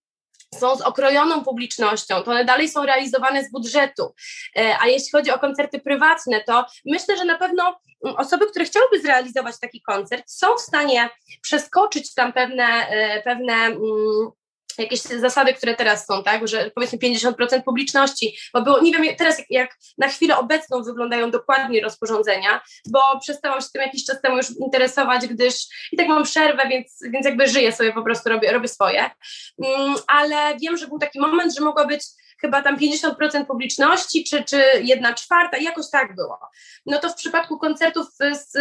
są 0.60 0.76
z 0.76 0.82
okrojoną 0.82 1.44
publicznością, 1.44 2.24
to 2.24 2.32
one 2.32 2.46
dalej 2.46 2.70
są 2.70 2.86
realizowane 2.86 3.44
z 3.44 3.52
budżetu. 3.52 4.14
E, 4.56 4.78
a 4.82 4.88
jeśli 4.88 5.12
chodzi 5.12 5.32
o 5.32 5.40
koncerty 5.40 5.80
prywatne, 5.80 6.44
to 6.44 6.66
myślę, 6.86 7.18
że 7.18 7.26
na 7.26 7.38
pewno 7.38 7.80
mm, 8.06 8.16
osoby, 8.18 8.48
które 8.48 8.66
chciałyby 8.66 9.02
zrealizować 9.02 9.60
taki 9.60 9.82
koncert, 9.82 10.24
są 10.28 10.56
w 10.56 10.62
stanie 10.62 11.10
przeskoczyć 11.42 12.14
tam 12.14 12.34
pewne, 12.34 12.88
e, 12.90 13.22
pewne 13.22 13.54
mm, 13.54 14.32
jakieś 14.78 15.02
zasady, 15.02 15.54
które 15.54 15.76
teraz 15.76 16.06
są, 16.06 16.24
tak, 16.24 16.48
że 16.48 16.72
powiedzmy 16.76 16.98
50% 16.98 17.64
publiczności, 17.64 18.38
bo 18.54 18.62
było, 18.62 18.82
nie 18.82 18.92
wiem 18.92 19.16
teraz 19.18 19.38
jak, 19.38 19.48
jak, 19.50 19.78
na 19.98 20.08
chwilę 20.08 20.38
obecną 20.38 20.84
wyglądają 20.84 21.32
dokładnie 21.32 21.82
rozporządzenia, 21.82 22.62
bo 22.88 23.00
przestałam 23.22 23.62
się 23.62 23.68
tym 23.74 23.82
jakiś 23.82 24.06
czas 24.06 24.22
temu 24.22 24.38
już 24.38 24.48
interesować, 24.60 25.28
gdyż 25.28 25.56
i 25.92 25.98
tak 25.98 26.08
mam 26.08 26.24
przerwę, 26.24 26.68
więc, 26.70 27.00
więc 27.14 27.26
jakby 27.26 27.48
żyję 27.48 27.72
sobie 27.72 27.94
po 27.94 28.04
prostu, 28.04 28.30
robię, 28.30 28.52
robię 28.52 28.68
swoje, 28.68 29.10
um, 29.58 29.96
ale 30.08 30.58
wiem, 30.62 30.78
że 30.78 30.88
był 30.88 31.00
taki 31.00 31.20
moment, 31.20 31.56
że 31.56 31.66
mogła 31.66 31.88
być 31.88 32.04
chyba 32.46 32.62
tam 32.62 32.78
50% 32.78 33.46
publiczności, 33.46 34.24
czy, 34.24 34.44
czy 34.44 34.64
jedna 34.84 35.14
czwarta, 35.14 35.58
jakoś 35.58 35.90
tak 35.90 36.16
było. 36.16 36.40
No 36.86 37.00
to 37.00 37.10
w 37.10 37.16
przypadku 37.16 37.60
koncertów 37.60 38.08
z, 38.32 38.52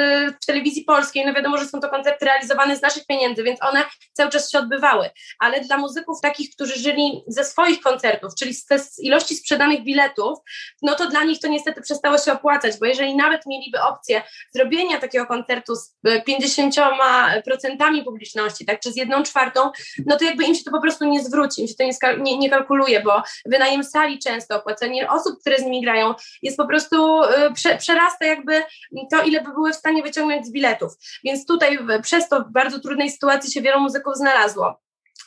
w 0.42 0.46
telewizji 0.46 0.84
polskiej, 0.84 1.26
no 1.26 1.34
wiadomo, 1.34 1.58
że 1.58 1.66
są 1.66 1.80
to 1.80 1.88
koncerty 1.88 2.24
realizowane 2.24 2.76
z 2.76 2.82
naszych 2.82 3.06
pieniędzy, 3.06 3.42
więc 3.42 3.62
one 3.62 3.84
cały 4.12 4.30
czas 4.30 4.50
się 4.50 4.58
odbywały, 4.58 5.10
ale 5.38 5.60
dla 5.60 5.78
muzyków 5.78 6.20
takich, 6.20 6.50
którzy 6.54 6.78
żyli 6.78 7.22
ze 7.26 7.44
swoich 7.44 7.80
koncertów, 7.80 8.34
czyli 8.38 8.54
z, 8.54 8.66
z 8.66 8.98
ilości 8.98 9.36
sprzedanych 9.36 9.84
biletów, 9.84 10.38
no 10.82 10.94
to 10.94 11.08
dla 11.08 11.24
nich 11.24 11.40
to 11.40 11.48
niestety 11.48 11.82
przestało 11.82 12.18
się 12.18 12.32
opłacać, 12.32 12.78
bo 12.80 12.86
jeżeli 12.86 13.16
nawet 13.16 13.46
mieliby 13.46 13.82
opcję 13.82 14.22
zrobienia 14.54 15.00
takiego 15.00 15.26
koncertu 15.26 15.76
z 15.76 15.96
50% 16.28 18.04
publiczności, 18.04 18.64
tak, 18.64 18.80
czy 18.80 18.92
z 18.92 18.96
jedną 18.96 19.22
czwartą, 19.22 19.70
no 20.06 20.16
to 20.16 20.24
jakby 20.24 20.44
im 20.44 20.54
się 20.54 20.64
to 20.64 20.70
po 20.70 20.80
prostu 20.80 21.04
nie 21.04 21.24
zwróci, 21.24 21.62
im 21.62 21.68
się 21.68 21.74
to 21.74 21.84
nie, 21.84 22.16
nie, 22.18 22.38
nie 22.38 22.50
kalkuluje, 22.50 23.02
bo 23.02 23.22
wynajem 23.46 23.73
wynajem 23.74 23.90
sali 23.90 24.18
często, 24.18 24.56
opłacenie 24.56 25.10
osób, 25.10 25.40
które 25.40 25.58
z 25.58 25.62
nimi 25.62 25.82
grają, 25.82 26.14
jest 26.42 26.56
po 26.56 26.66
prostu, 26.66 27.22
y, 27.22 27.52
prze, 27.54 27.78
przerasta 27.78 28.26
jakby 28.26 28.62
to, 29.10 29.22
ile 29.22 29.40
by 29.40 29.52
były 29.52 29.72
w 29.72 29.76
stanie 29.76 30.02
wyciągnąć 30.02 30.46
z 30.46 30.52
biletów. 30.52 30.92
Więc 31.24 31.46
tutaj 31.46 31.78
przez 32.02 32.28
to 32.28 32.40
w 32.40 32.52
bardzo 32.52 32.80
trudnej 32.80 33.10
sytuacji 33.10 33.52
się 33.52 33.62
wielu 33.62 33.80
muzyków 33.80 34.16
znalazło 34.16 34.80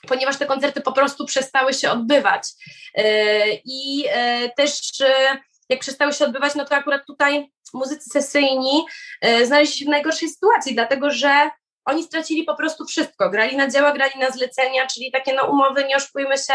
ponieważ 0.07 0.37
te 0.37 0.45
koncerty 0.45 0.81
po 0.81 0.91
prostu 0.91 1.25
przestały 1.25 1.73
się 1.73 1.91
odbywać. 1.91 2.43
Y, 2.97 3.03
I 3.65 4.05
y, 4.05 4.51
też 4.57 4.81
jak 5.69 5.79
przestały 5.79 6.13
się 6.13 6.25
odbywać, 6.25 6.55
no 6.55 6.65
to 6.65 6.75
akurat 6.75 7.01
tutaj 7.07 7.51
muzycy 7.73 8.09
sesyjni 8.09 8.85
znaleźli 9.43 9.77
się 9.77 9.85
w 9.85 9.89
najgorszej 9.89 10.29
sytuacji, 10.29 10.73
dlatego 10.73 11.11
że 11.11 11.49
oni 11.87 12.03
stracili 12.03 12.43
po 12.43 12.55
prostu 12.55 12.85
wszystko. 12.85 13.29
Grali 13.29 13.57
na 13.57 13.69
dzieła, 13.69 13.91
grali 13.91 14.19
na 14.19 14.31
zlecenia, 14.31 14.87
czyli 14.87 15.11
takie 15.11 15.33
no, 15.33 15.43
umowy, 15.51 15.85
nie 15.85 15.95
oszukujmy 15.95 16.37
się, 16.37 16.53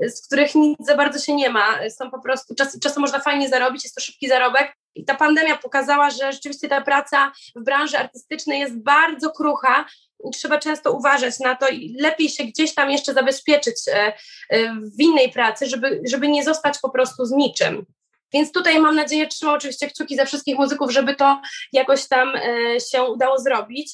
z 0.00 0.26
których 0.26 0.54
nic 0.54 0.76
za 0.80 0.96
bardzo 0.96 1.18
się 1.18 1.34
nie 1.34 1.50
ma. 1.50 1.90
Są 1.90 2.10
po 2.10 2.20
prostu, 2.22 2.54
czas, 2.54 2.78
czasem 2.80 3.00
można 3.00 3.20
fajnie 3.20 3.48
zarobić, 3.48 3.84
jest 3.84 3.94
to 3.94 4.00
szybki 4.00 4.28
zarobek. 4.28 4.72
I 4.94 5.04
ta 5.04 5.14
pandemia 5.14 5.56
pokazała, 5.56 6.10
że 6.10 6.32
rzeczywiście 6.32 6.68
ta 6.68 6.80
praca 6.80 7.32
w 7.56 7.64
branży 7.64 7.98
artystycznej 7.98 8.60
jest 8.60 8.82
bardzo 8.82 9.30
krucha 9.30 9.84
trzeba 10.34 10.58
często 10.58 10.92
uważać 10.92 11.40
na 11.40 11.54
to 11.54 11.68
i 11.68 11.96
lepiej 12.00 12.28
się 12.28 12.44
gdzieś 12.44 12.74
tam 12.74 12.90
jeszcze 12.90 13.14
zabezpieczyć 13.14 13.76
e, 13.88 14.12
e, 14.50 14.74
w 14.74 15.00
innej 15.00 15.32
pracy, 15.32 15.66
żeby, 15.66 16.02
żeby 16.10 16.28
nie 16.28 16.44
zostać 16.44 16.78
po 16.78 16.90
prostu 16.90 17.26
z 17.26 17.30
niczym. 17.30 17.86
Więc 18.32 18.52
tutaj 18.52 18.80
mam 18.80 18.96
nadzieję, 18.96 19.26
trzymam 19.26 19.54
oczywiście 19.54 19.90
kciuki 19.90 20.16
za 20.16 20.24
wszystkich 20.24 20.58
muzyków, 20.58 20.92
żeby 20.92 21.14
to 21.14 21.40
jakoś 21.72 22.08
tam 22.08 22.36
e, 22.36 22.80
się 22.80 23.02
udało 23.02 23.38
zrobić 23.38 23.92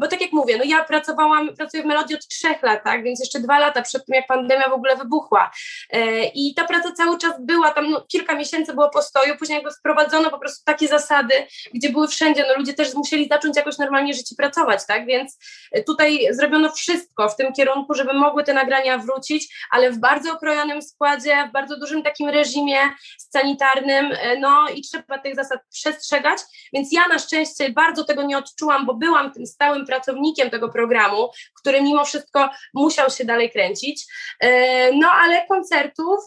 bo 0.00 0.08
tak 0.08 0.20
jak 0.20 0.32
mówię, 0.32 0.58
no 0.58 0.64
ja 0.64 0.84
pracowałam, 0.84 1.56
pracuję 1.56 1.82
w 1.82 1.86
Melodii 1.86 2.16
od 2.16 2.28
trzech 2.28 2.62
lat, 2.62 2.84
tak, 2.84 3.04
więc 3.04 3.20
jeszcze 3.20 3.40
dwa 3.40 3.58
lata 3.58 3.82
przed 3.82 4.06
tym, 4.06 4.14
jak 4.14 4.26
pandemia 4.26 4.68
w 4.68 4.72
ogóle 4.72 4.96
wybuchła. 4.96 5.50
E, 5.90 6.24
i 6.24 6.54
ta 6.54 6.64
praca 6.64 6.92
cały 6.92 7.18
czas 7.18 7.32
była, 7.40 7.70
tam 7.70 7.90
no, 7.90 8.04
kilka 8.08 8.34
miesięcy 8.34 8.74
było 8.74 8.90
postoju, 8.90 9.36
później 9.36 9.56
jakby 9.56 9.70
wprowadzono 9.70 10.30
po 10.30 10.38
prostu 10.38 10.64
takie 10.64 10.88
zasady, 10.88 11.34
gdzie 11.74 11.90
były 11.90 12.08
wszędzie, 12.08 12.44
no 12.48 12.54
ludzie 12.58 12.74
też 12.74 12.94
musieli 12.94 13.28
zacząć 13.28 13.56
jakoś 13.56 13.78
normalnie 13.78 14.14
żyć 14.14 14.32
i 14.32 14.36
pracować, 14.36 14.86
tak, 14.86 15.06
więc 15.06 15.38
tutaj 15.86 16.26
zrobiono 16.30 16.72
wszystko 16.72 17.28
w 17.28 17.36
tym 17.36 17.52
kierunku, 17.52 17.94
żeby 17.94 18.12
mogły 18.12 18.44
te 18.44 18.54
nagrania 18.54 18.98
wrócić, 18.98 19.54
ale 19.70 19.90
w 19.90 19.98
bardzo 19.98 20.32
okrojonym 20.32 20.82
składzie, 20.82 21.46
w 21.48 21.52
bardzo 21.52 21.78
dużym 21.78 22.02
takim 22.02 22.28
reżimie 22.28 22.78
sanitarnym, 23.18 24.12
e, 24.12 24.38
no 24.38 24.68
i 24.68 24.82
trzeba 24.82 25.18
tych 25.18 25.34
zasad 25.34 25.60
przestrzegać, 25.72 26.38
więc 26.72 26.92
ja 26.92 27.08
na 27.08 27.18
szczęście 27.18 27.70
bardzo 27.70 28.04
tego 28.04 28.22
nie 28.22 28.38
odczułam, 28.38 28.86
bo 28.86 28.94
byłam 28.94 29.32
tym 29.32 29.46
stałym 29.46 29.73
stałym 29.74 29.86
pracownikiem 29.86 30.50
tego 30.50 30.68
programu, 30.68 31.30
który 31.54 31.82
mimo 31.82 32.04
wszystko 32.04 32.50
musiał 32.74 33.10
się 33.10 33.24
dalej 33.24 33.50
kręcić. 33.50 34.06
E, 34.40 34.92
no 34.92 35.10
ale 35.10 35.46
koncertów 35.46 36.20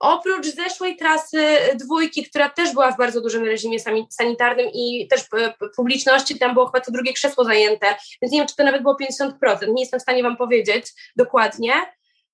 Oprócz 0.00 0.46
zeszłej 0.46 0.96
trasy 0.96 1.56
dwójki, 1.74 2.24
która 2.24 2.48
też 2.48 2.72
była 2.72 2.92
w 2.92 2.96
bardzo 2.96 3.20
dużym 3.20 3.44
reżimie 3.44 3.78
sanitarnym 4.10 4.66
i 4.72 5.08
też 5.10 5.20
e, 5.20 5.54
publiczności, 5.76 6.38
tam 6.38 6.54
było 6.54 6.66
chyba 6.66 6.80
co 6.80 6.92
drugie 6.92 7.12
krzesło 7.12 7.44
zajęte, 7.44 7.86
więc 8.22 8.32
nie 8.32 8.38
wiem, 8.38 8.48
czy 8.48 8.56
to 8.56 8.64
nawet 8.64 8.82
było 8.82 8.96
50%, 9.22 9.32
nie 9.68 9.82
jestem 9.82 10.00
w 10.00 10.02
stanie 10.02 10.22
Wam 10.22 10.36
powiedzieć 10.36 10.86
dokładnie, 11.16 11.72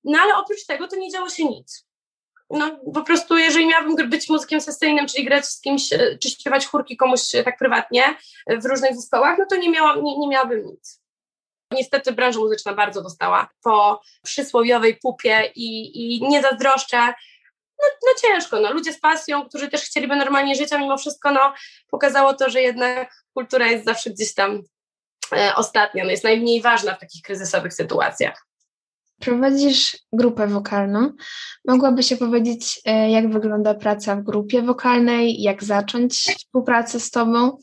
no 0.04 0.18
ale 0.22 0.36
oprócz 0.36 0.66
tego 0.66 0.88
to 0.88 0.96
nie 0.96 1.10
działo 1.10 1.28
się 1.28 1.44
nic. 1.44 1.86
No 2.50 2.80
po 2.94 3.02
prostu 3.02 3.36
jeżeli 3.36 3.66
miałabym 3.66 4.10
być 4.10 4.28
muzykiem 4.28 4.60
sesyjnym, 4.60 5.06
czyli 5.06 5.24
grać 5.24 5.46
z 5.46 5.60
kimś, 5.60 5.92
e, 5.92 6.18
czy 6.18 6.30
śpiewać 6.30 6.66
chórki 6.66 6.96
komuś 6.96 7.20
tak 7.44 7.58
prywatnie 7.58 8.02
w 8.46 8.64
różnych 8.64 8.94
zespołach, 8.94 9.38
no 9.38 9.46
to 9.50 9.56
nie, 9.56 9.70
miałam, 9.70 10.04
nie, 10.04 10.18
nie 10.18 10.28
miałabym 10.28 10.66
nic. 10.66 11.00
Niestety 11.70 12.12
branża 12.12 12.40
muzyczna 12.40 12.74
bardzo 12.74 13.02
dostała 13.02 13.48
po 13.62 14.00
przysłowiowej 14.22 14.96
pupie 14.96 15.52
i, 15.54 15.98
i 16.16 16.22
nie 16.28 16.42
zazdroszczę. 16.42 17.06
No, 17.78 17.84
no 18.06 18.12
ciężko, 18.22 18.60
no. 18.60 18.72
ludzie 18.72 18.92
z 18.92 19.00
pasją, 19.00 19.48
którzy 19.48 19.68
też 19.68 19.82
chcieliby 19.82 20.16
normalnie 20.16 20.54
żyć, 20.54 20.72
a 20.72 20.78
mimo 20.78 20.98
wszystko 20.98 21.30
no, 21.32 21.54
pokazało 21.90 22.34
to, 22.34 22.50
że 22.50 22.62
jednak 22.62 23.14
kultura 23.34 23.66
jest 23.66 23.84
zawsze 23.84 24.10
gdzieś 24.10 24.34
tam 24.34 24.62
e, 25.32 25.54
ostatnia, 25.56 26.04
no, 26.04 26.10
jest 26.10 26.24
najmniej 26.24 26.62
ważna 26.62 26.94
w 26.94 27.00
takich 27.00 27.22
kryzysowych 27.22 27.74
sytuacjach. 27.74 28.46
Prowadzisz 29.24 29.98
grupę 30.12 30.46
wokalną. 30.46 31.12
Mogłabyś 31.68 32.12
opowiedzieć, 32.12 32.80
e, 32.84 33.10
jak 33.10 33.32
wygląda 33.32 33.74
praca 33.74 34.16
w 34.16 34.22
grupie 34.22 34.62
wokalnej, 34.62 35.42
jak 35.42 35.64
zacząć 35.64 36.14
współpracę 36.14 37.00
z 37.00 37.10
Tobą? 37.10 37.58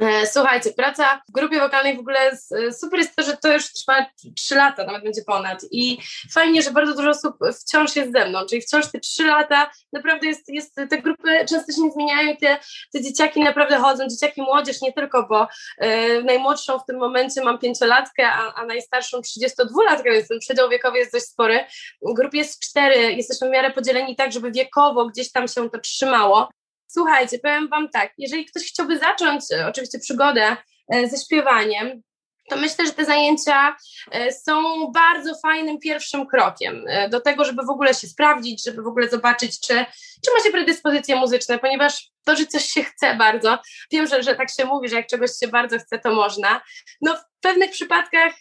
E, 0.00 0.26
słuchajcie, 0.26 0.72
praca 0.72 1.22
w 1.28 1.32
grupie 1.32 1.60
wokalnej 1.60 1.96
w 1.96 2.00
ogóle 2.00 2.18
e, 2.30 2.72
super 2.72 2.98
jest 2.98 3.16
to, 3.16 3.22
że 3.22 3.36
to 3.36 3.52
już 3.52 3.72
trwa 3.72 4.06
3 4.36 4.54
lata, 4.54 4.84
nawet 4.84 5.02
będzie 5.02 5.22
ponad 5.26 5.60
i 5.70 5.98
fajnie, 6.32 6.62
że 6.62 6.70
bardzo 6.70 6.94
dużo 6.94 7.10
osób 7.10 7.36
wciąż 7.60 7.96
jest 7.96 8.12
ze 8.12 8.28
mną, 8.28 8.46
czyli 8.50 8.62
wciąż 8.62 8.92
te 8.92 9.00
3 9.00 9.24
lata 9.24 9.70
naprawdę 9.92 10.26
jest, 10.26 10.48
jest 10.48 10.74
te 10.74 11.02
grupy 11.02 11.44
często 11.48 11.72
się 11.72 11.82
nie 11.82 11.90
zmieniają 11.90 12.36
te, 12.36 12.58
te 12.92 13.02
dzieciaki 13.02 13.40
naprawdę 13.40 13.76
chodzą, 13.76 14.08
dzieciaki 14.08 14.42
młodzież 14.42 14.80
nie 14.80 14.92
tylko, 14.92 15.26
bo 15.28 15.48
e, 15.78 16.22
najmłodszą 16.22 16.78
w 16.78 16.86
tym 16.86 16.98
momencie 16.98 17.44
mam 17.44 17.58
pięciolatkę, 17.58 18.28
a, 18.28 18.54
a 18.54 18.66
najstarszą 18.66 19.20
32-latkę, 19.20 20.04
więc 20.04 20.28
ten 20.28 20.38
przedział 20.38 20.68
wiekowy 20.68 20.98
jest 20.98 21.12
dość 21.12 21.24
spory. 21.24 21.64
W 22.02 22.14
grupie 22.14 22.38
jest 22.38 22.60
cztery, 22.60 23.12
jesteśmy 23.12 23.48
w 23.48 23.50
miarę 23.50 23.70
podzieleni 23.70 24.16
tak, 24.16 24.32
żeby 24.32 24.52
wiekowo 24.52 25.06
gdzieś 25.06 25.32
tam 25.32 25.48
się 25.48 25.70
to 25.70 25.78
trzymało. 25.78 26.48
Słuchajcie, 26.96 27.38
powiem 27.38 27.68
Wam 27.68 27.88
tak, 27.88 28.12
jeżeli 28.18 28.44
ktoś 28.44 28.62
chciałby 28.62 28.98
zacząć 28.98 29.44
e, 29.52 29.66
oczywiście 29.66 29.98
przygodę 29.98 30.56
e, 30.94 31.08
ze 31.08 31.18
śpiewaniem, 31.18 32.02
to 32.50 32.56
myślę, 32.56 32.86
że 32.86 32.92
te 32.92 33.04
zajęcia 33.04 33.76
e, 34.12 34.32
są 34.32 34.86
bardzo 34.92 35.34
fajnym 35.42 35.78
pierwszym 35.78 36.26
krokiem 36.26 36.84
do 37.10 37.20
tego, 37.20 37.44
żeby 37.44 37.62
w 37.62 37.70
ogóle 37.70 37.94
się 37.94 38.06
sprawdzić, 38.06 38.64
żeby 38.64 38.82
w 38.82 38.86
ogóle 38.86 39.08
zobaczyć, 39.08 39.60
czy, 39.60 39.84
czy 40.24 40.30
ma 40.36 40.44
się 40.44 40.50
predyspozycje 40.50 41.16
muzyczne, 41.16 41.58
ponieważ 41.58 42.10
to, 42.24 42.36
że 42.36 42.46
coś 42.46 42.64
się 42.64 42.84
chce 42.84 43.14
bardzo, 43.14 43.58
wiem, 43.92 44.06
że, 44.06 44.22
że 44.22 44.34
tak 44.34 44.50
się 44.50 44.64
mówi, 44.64 44.88
że 44.88 44.96
jak 44.96 45.06
czegoś 45.06 45.30
się 45.40 45.48
bardzo 45.48 45.78
chce, 45.78 45.98
to 45.98 46.14
można. 46.14 46.60
No 47.00 47.16
w 47.16 47.40
pewnych 47.40 47.70
przypadkach 47.70 48.32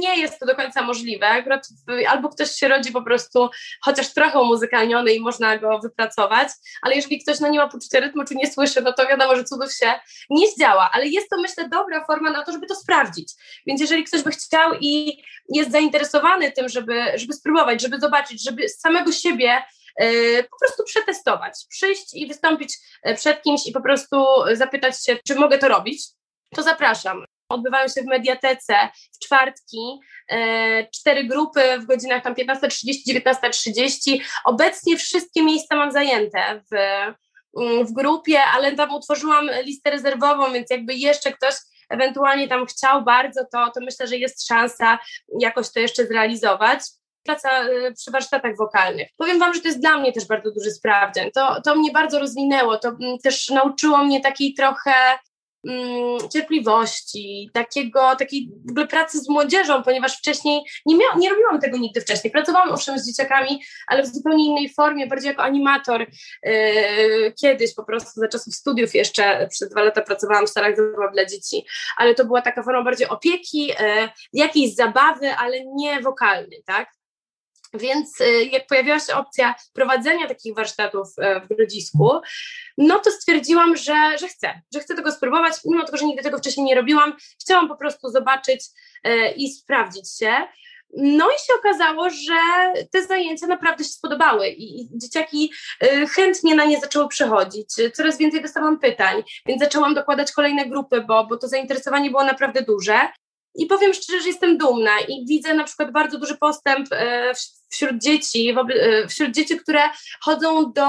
nie 0.00 0.20
jest 0.20 0.40
to 0.40 0.46
do 0.46 0.56
końca 0.56 0.82
możliwe. 0.82 1.44
Albo 2.08 2.28
ktoś 2.28 2.50
się 2.50 2.68
rodzi 2.68 2.92
po 2.92 3.02
prostu 3.02 3.50
chociaż 3.82 4.14
trochę 4.14 4.40
umuzykalniony 4.40 5.12
i 5.12 5.20
można 5.20 5.58
go 5.58 5.78
wypracować, 5.78 6.48
ale 6.82 6.94
jeżeli 6.94 7.22
ktoś 7.22 7.40
no, 7.40 7.48
nie 7.48 7.58
ma 7.58 7.68
poczucia 7.68 8.00
rytmu, 8.00 8.24
czy 8.24 8.34
nie 8.34 8.52
słyszy, 8.52 8.80
no 8.80 8.92
to 8.92 9.06
wiadomo, 9.06 9.36
że 9.36 9.44
cudów 9.44 9.72
się 9.72 9.94
nie 10.30 10.48
zdziała, 10.48 10.90
ale 10.92 11.06
jest 11.06 11.30
to 11.30 11.40
myślę 11.40 11.68
dobra 11.68 12.04
forma 12.04 12.30
na 12.30 12.44
to, 12.44 12.52
żeby 12.52 12.66
to 12.66 12.74
sprawdzić. 12.74 13.32
Więc 13.66 13.80
jeżeli 13.80 14.04
ktoś 14.04 14.22
by 14.22 14.30
chciał 14.30 14.72
i 14.80 15.22
jest 15.54 15.72
zainteresowany 15.72 16.52
tym, 16.52 16.68
żeby, 16.68 17.04
żeby 17.14 17.32
spróbować, 17.32 17.82
żeby 17.82 18.00
zobaczyć, 18.00 18.44
żeby 18.44 18.68
samego 18.68 19.12
siebie 19.12 19.62
po 20.50 20.58
prostu 20.60 20.84
przetestować, 20.84 21.52
przyjść 21.68 22.14
i 22.14 22.26
wystąpić 22.26 22.78
e, 23.02 23.14
przed 23.14 23.42
kimś 23.42 23.66
i 23.66 23.72
po 23.72 23.80
prostu 23.80 24.16
zapytać 24.52 25.04
się, 25.04 25.16
czy 25.28 25.34
mogę 25.34 25.58
to 25.58 25.68
robić, 25.68 26.06
to 26.54 26.62
zapraszam. 26.62 27.24
Odbywają 27.48 27.88
się 27.88 28.02
w 28.02 28.06
mediatece 28.06 28.74
w 29.14 29.18
czwartki, 29.24 30.00
e, 30.28 30.86
cztery 30.86 31.24
grupy 31.24 31.78
w 31.78 31.86
godzinach 31.86 32.22
tam 32.22 32.34
15.30, 32.34 32.92
19.30. 33.06 34.20
Obecnie 34.44 34.96
wszystkie 34.96 35.42
miejsca 35.42 35.76
mam 35.76 35.92
zajęte 35.92 36.62
w, 36.72 36.76
mm, 37.60 37.86
w 37.86 37.92
grupie, 37.92 38.42
ale 38.42 38.72
tam 38.72 38.94
utworzyłam 38.94 39.50
listę 39.64 39.90
rezerwową, 39.90 40.52
więc 40.52 40.70
jakby 40.70 40.94
jeszcze 40.94 41.32
ktoś 41.32 41.54
ewentualnie 41.88 42.48
tam 42.48 42.66
chciał 42.66 43.04
bardzo, 43.04 43.40
to, 43.52 43.70
to 43.74 43.80
myślę, 43.80 44.06
że 44.06 44.16
jest 44.16 44.46
szansa 44.46 44.98
jakoś 45.40 45.72
to 45.72 45.80
jeszcze 45.80 46.06
zrealizować 46.06 46.80
praca 47.22 47.64
y, 47.64 47.92
przy 47.94 48.10
warsztatach 48.10 48.56
wokalnych. 48.56 49.08
Powiem 49.16 49.38
Wam, 49.38 49.54
że 49.54 49.60
to 49.60 49.68
jest 49.68 49.80
dla 49.80 49.98
mnie 49.98 50.12
też 50.12 50.26
bardzo 50.26 50.50
duży 50.50 50.70
sprawdzian. 50.70 51.30
To, 51.34 51.60
to 51.62 51.74
mnie 51.76 51.92
bardzo 51.92 52.18
rozwinęło, 52.18 52.78
to 52.78 52.88
mm, 52.88 53.18
też 53.18 53.48
nauczyło 53.48 53.98
mnie 53.98 54.20
takiej 54.20 54.54
trochę 54.54 54.92
mm, 55.68 56.30
cierpliwości, 56.32 57.50
takiego, 57.52 58.16
takiej 58.16 58.50
w 58.66 58.70
ogóle 58.70 58.86
pracy 58.86 59.18
z 59.18 59.28
młodzieżą, 59.28 59.82
ponieważ 59.82 60.18
wcześniej 60.18 60.60
nie, 60.86 60.96
miał, 60.96 61.18
nie 61.18 61.30
robiłam 61.30 61.60
tego 61.60 61.78
nigdy 61.78 62.00
wcześniej. 62.00 62.30
Pracowałam 62.30 62.72
owszem 62.72 62.98
z 62.98 63.06
dzieciakami, 63.06 63.62
ale 63.86 64.02
w 64.02 64.06
zupełnie 64.06 64.46
innej 64.46 64.68
formie, 64.68 65.06
bardziej 65.06 65.28
jako 65.28 65.42
animator. 65.42 66.06
Yy, 66.42 67.32
kiedyś 67.40 67.74
po 67.74 67.84
prostu 67.84 68.20
za 68.20 68.28
czasów 68.28 68.54
studiów 68.54 68.94
jeszcze 68.94 69.48
przez 69.50 69.68
dwa 69.68 69.82
lata 69.82 70.02
pracowałam 70.02 70.46
w 70.46 70.50
salach 70.50 70.76
zabaw 70.76 71.12
dla 71.12 71.24
dzieci, 71.24 71.64
ale 71.96 72.14
to 72.14 72.24
była 72.24 72.42
taka 72.42 72.62
forma 72.62 72.82
bardziej 72.82 73.08
opieki, 73.08 73.66
yy, 73.66 73.74
jakiejś 74.32 74.74
zabawy, 74.74 75.34
ale 75.34 75.64
nie 75.64 76.00
wokalnej, 76.00 76.62
tak? 76.66 76.99
Więc 77.74 78.20
y, 78.20 78.44
jak 78.44 78.66
pojawiła 78.66 79.00
się 79.00 79.14
opcja 79.14 79.54
prowadzenia 79.72 80.28
takich 80.28 80.54
warsztatów 80.54 81.08
e, 81.18 81.40
w 81.40 81.48
Grodzisku, 81.48 82.10
no 82.78 82.98
to 82.98 83.10
stwierdziłam, 83.10 83.76
że, 83.76 84.18
że 84.20 84.28
chcę, 84.28 84.60
że 84.74 84.80
chcę 84.80 84.94
tego 84.94 85.12
spróbować, 85.12 85.54
mimo 85.64 85.84
tego, 85.84 85.98
że 85.98 86.04
nigdy 86.04 86.22
tego 86.22 86.38
wcześniej 86.38 86.66
nie 86.66 86.74
robiłam, 86.74 87.12
chciałam 87.40 87.68
po 87.68 87.76
prostu 87.76 88.08
zobaczyć 88.08 88.64
e, 89.04 89.32
i 89.32 89.52
sprawdzić 89.52 90.18
się. 90.18 90.32
No 90.96 91.28
i 91.30 91.46
się 91.46 91.54
okazało, 91.58 92.10
że 92.10 92.72
te 92.92 93.06
zajęcia 93.06 93.46
naprawdę 93.46 93.84
się 93.84 93.90
spodobały 93.90 94.48
i, 94.48 94.88
dzieciaki 94.92 95.52
e, 95.80 96.06
chętnie 96.06 96.54
na 96.54 96.64
nie 96.64 96.80
zaczęły 96.80 97.08
przychodzić. 97.08 97.68
Coraz 97.94 98.18
więcej 98.18 98.42
dostałam 98.42 98.78
pytań, 98.78 99.22
więc 99.46 99.62
zaczęłam 99.62 99.94
dokładać 99.94 100.32
kolejne 100.32 100.66
grupy, 100.66 101.00
bo, 101.00 101.26
bo 101.26 101.36
to 101.36 101.48
zainteresowanie 101.48 102.10
było 102.10 102.24
naprawdę 102.24 102.62
duże. 102.62 103.08
I 103.54 103.66
powiem 103.66 103.94
szczerze, 103.94 104.20
że 104.20 104.28
jestem 104.28 104.58
dumna 104.58 105.00
i 105.08 105.26
widzę 105.26 105.54
na 105.54 105.64
przykład 105.64 105.92
bardzo 105.92 106.18
duży 106.18 106.36
postęp 106.36 106.88
e, 106.92 107.32
wśród 107.68 108.02
dzieci, 108.02 108.54
e, 108.80 109.08
wśród 109.08 109.30
dzieci, 109.30 109.56
które 109.56 109.80
chodzą 110.20 110.72
do, 110.72 110.82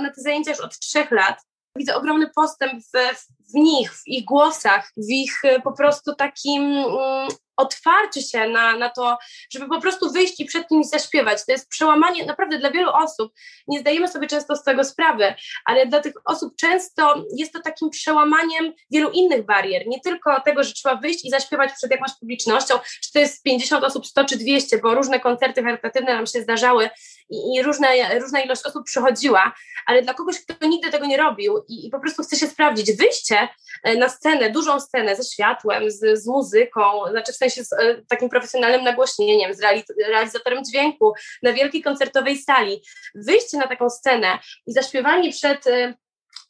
na 0.00 0.12
te 0.14 0.20
zajęcia 0.20 0.50
już 0.50 0.60
od 0.60 0.78
trzech 0.78 1.10
lat. 1.10 1.42
Widzę 1.76 1.96
ogromny 1.96 2.30
postęp 2.34 2.82
w, 2.82 3.24
w 3.52 3.54
nich, 3.54 3.94
w 3.94 4.02
ich 4.06 4.24
głosach, 4.24 4.92
w 4.96 5.10
ich 5.10 5.44
e, 5.44 5.60
po 5.60 5.72
prostu 5.72 6.14
takim 6.14 6.62
mm, 6.62 7.28
otwarcie 7.58 8.22
się 8.22 8.48
na, 8.48 8.76
na 8.76 8.90
to, 8.90 9.18
żeby 9.52 9.68
po 9.68 9.80
prostu 9.80 10.12
wyjść 10.12 10.40
i 10.40 10.44
przed 10.44 10.68
kimś 10.68 10.86
zaśpiewać. 10.86 11.46
To 11.46 11.52
jest 11.52 11.68
przełamanie 11.68 12.26
naprawdę 12.26 12.58
dla 12.58 12.70
wielu 12.70 12.90
osób. 12.92 13.32
Nie 13.68 13.80
zdajemy 13.80 14.08
sobie 14.08 14.26
często 14.26 14.56
z 14.56 14.64
tego 14.64 14.84
sprawy, 14.84 15.34
ale 15.64 15.86
dla 15.86 16.00
tych 16.00 16.12
osób 16.24 16.56
często 16.56 17.24
jest 17.36 17.52
to 17.52 17.60
takim 17.60 17.90
przełamaniem 17.90 18.72
wielu 18.90 19.10
innych 19.10 19.46
barier. 19.46 19.86
Nie 19.86 20.00
tylko 20.00 20.40
tego, 20.40 20.64
że 20.64 20.72
trzeba 20.72 20.96
wyjść 20.96 21.24
i 21.24 21.30
zaśpiewać 21.30 21.72
przed 21.72 21.90
jakąś 21.90 22.10
publicznością, 22.20 22.74
czy 23.02 23.12
to 23.12 23.18
jest 23.18 23.42
50 23.42 23.84
osób, 23.84 24.06
100 24.06 24.24
czy 24.24 24.36
200, 24.36 24.78
bo 24.78 24.94
różne 24.94 25.20
koncerty 25.20 25.62
charytatywne 25.62 26.14
nam 26.14 26.26
się 26.26 26.42
zdarzały 26.42 26.90
i, 27.30 27.54
i 27.54 27.62
różne, 27.62 28.18
różna 28.20 28.40
ilość 28.40 28.66
osób 28.66 28.84
przychodziła, 28.84 29.52
ale 29.86 30.02
dla 30.02 30.14
kogoś, 30.14 30.40
kto 30.40 30.66
nigdy 30.66 30.90
tego 30.90 31.06
nie 31.06 31.16
robił 31.16 31.64
i, 31.68 31.86
i 31.86 31.90
po 31.90 32.00
prostu 32.00 32.22
chce 32.22 32.36
się 32.36 32.46
sprawdzić, 32.46 32.92
wyjście 32.92 33.48
e, 33.82 33.96
na 33.96 34.08
scenę, 34.08 34.50
dużą 34.50 34.80
scenę 34.80 35.16
ze 35.16 35.24
światłem, 35.24 35.90
z, 35.90 36.22
z 36.22 36.26
muzyką, 36.26 36.80
znaczy 37.10 37.32
w 37.32 37.36
sensie 37.36 37.64
z 37.64 37.72
e, 37.72 38.02
takim 38.08 38.28
profesjonalnym 38.28 38.84
nagłośnieniem, 38.84 39.54
z 39.54 39.60
realizatorem 40.08 40.64
dźwięku, 40.64 41.12
na 41.42 41.52
wielkiej 41.52 41.82
koncertowej 41.82 42.38
sali, 42.38 42.82
wyjście 43.14 43.58
na 43.58 43.66
taką 43.68 43.90
scenę 43.90 44.38
i 44.66 44.72
zaśpiewanie 44.72 45.32
przed 45.32 45.66
e, 45.66 45.94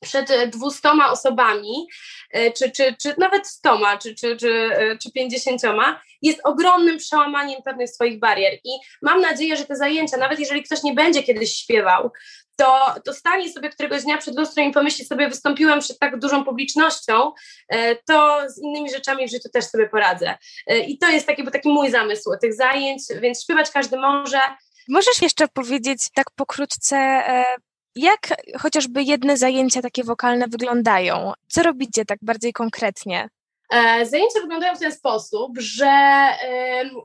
przed 0.01 0.51
dwustoma 0.51 1.11
osobami, 1.11 1.87
czy, 2.57 2.71
czy, 2.71 2.97
czy 3.03 3.15
nawet 3.19 3.47
stoma, 3.47 3.99
czy, 3.99 4.15
czy, 4.15 4.37
czy, 4.37 4.71
czy 5.03 5.13
pięćdziesięcioma, 5.13 6.01
jest 6.23 6.41
ogromnym 6.45 6.99
przełamaniem 6.99 7.63
pewnych 7.63 7.91
swoich 7.91 8.19
barier. 8.19 8.53
I 8.65 8.71
mam 9.03 9.21
nadzieję, 9.21 9.57
że 9.57 9.65
te 9.65 9.77
zajęcia, 9.77 10.17
nawet 10.17 10.39
jeżeli 10.39 10.63
ktoś 10.63 10.83
nie 10.83 10.95
będzie 10.95 11.23
kiedyś 11.23 11.57
śpiewał, 11.57 12.11
to, 12.59 12.95
to 13.05 13.15
stanie 13.15 13.53
sobie 13.53 13.71
któregoś 13.71 14.03
dnia 14.03 14.19
przed 14.19 14.37
lustrem 14.37 14.71
i 14.71 14.73
pomyśli 14.73 15.05
sobie, 15.05 15.29
wystąpiłem 15.29 15.81
przed 15.81 15.99
tak 15.99 16.19
dużą 16.19 16.45
publicznością, 16.45 17.33
e, 17.69 17.97
to 17.97 18.41
z 18.49 18.63
innymi 18.63 18.91
rzeczami 18.91 19.29
w 19.29 19.31
życiu 19.31 19.49
też 19.53 19.65
sobie 19.65 19.89
poradzę. 19.89 20.39
E, 20.67 20.79
I 20.79 20.99
to 20.99 21.09
jest 21.09 21.27
taki, 21.27 21.45
taki 21.45 21.69
mój 21.69 21.91
zamysł 21.91 22.31
tych 22.43 22.55
zajęć, 22.55 23.03
więc 23.21 23.43
śpiewać 23.43 23.71
każdy 23.71 23.97
może. 23.97 24.41
Możesz 24.89 25.23
jeszcze 25.23 25.49
powiedzieć 25.49 26.01
tak 26.15 26.31
pokrótce, 26.31 26.97
e, 26.97 27.45
jak 27.99 28.35
chociażby 28.59 29.03
jedne 29.03 29.37
zajęcia 29.37 29.83
takie 29.83 30.05
wokalne 30.05 30.47
wyglądają? 30.49 31.33
Co 31.49 31.63
robicie 31.63 32.05
tak 32.05 32.19
bardziej 32.23 32.53
konkretnie? 32.53 33.29
E, 33.71 34.07
zajęcia 34.07 34.41
wyglądają 34.41 34.77
w 34.77 34.79
ten 34.79 34.93
sposób, 34.93 35.59
że 35.59 36.29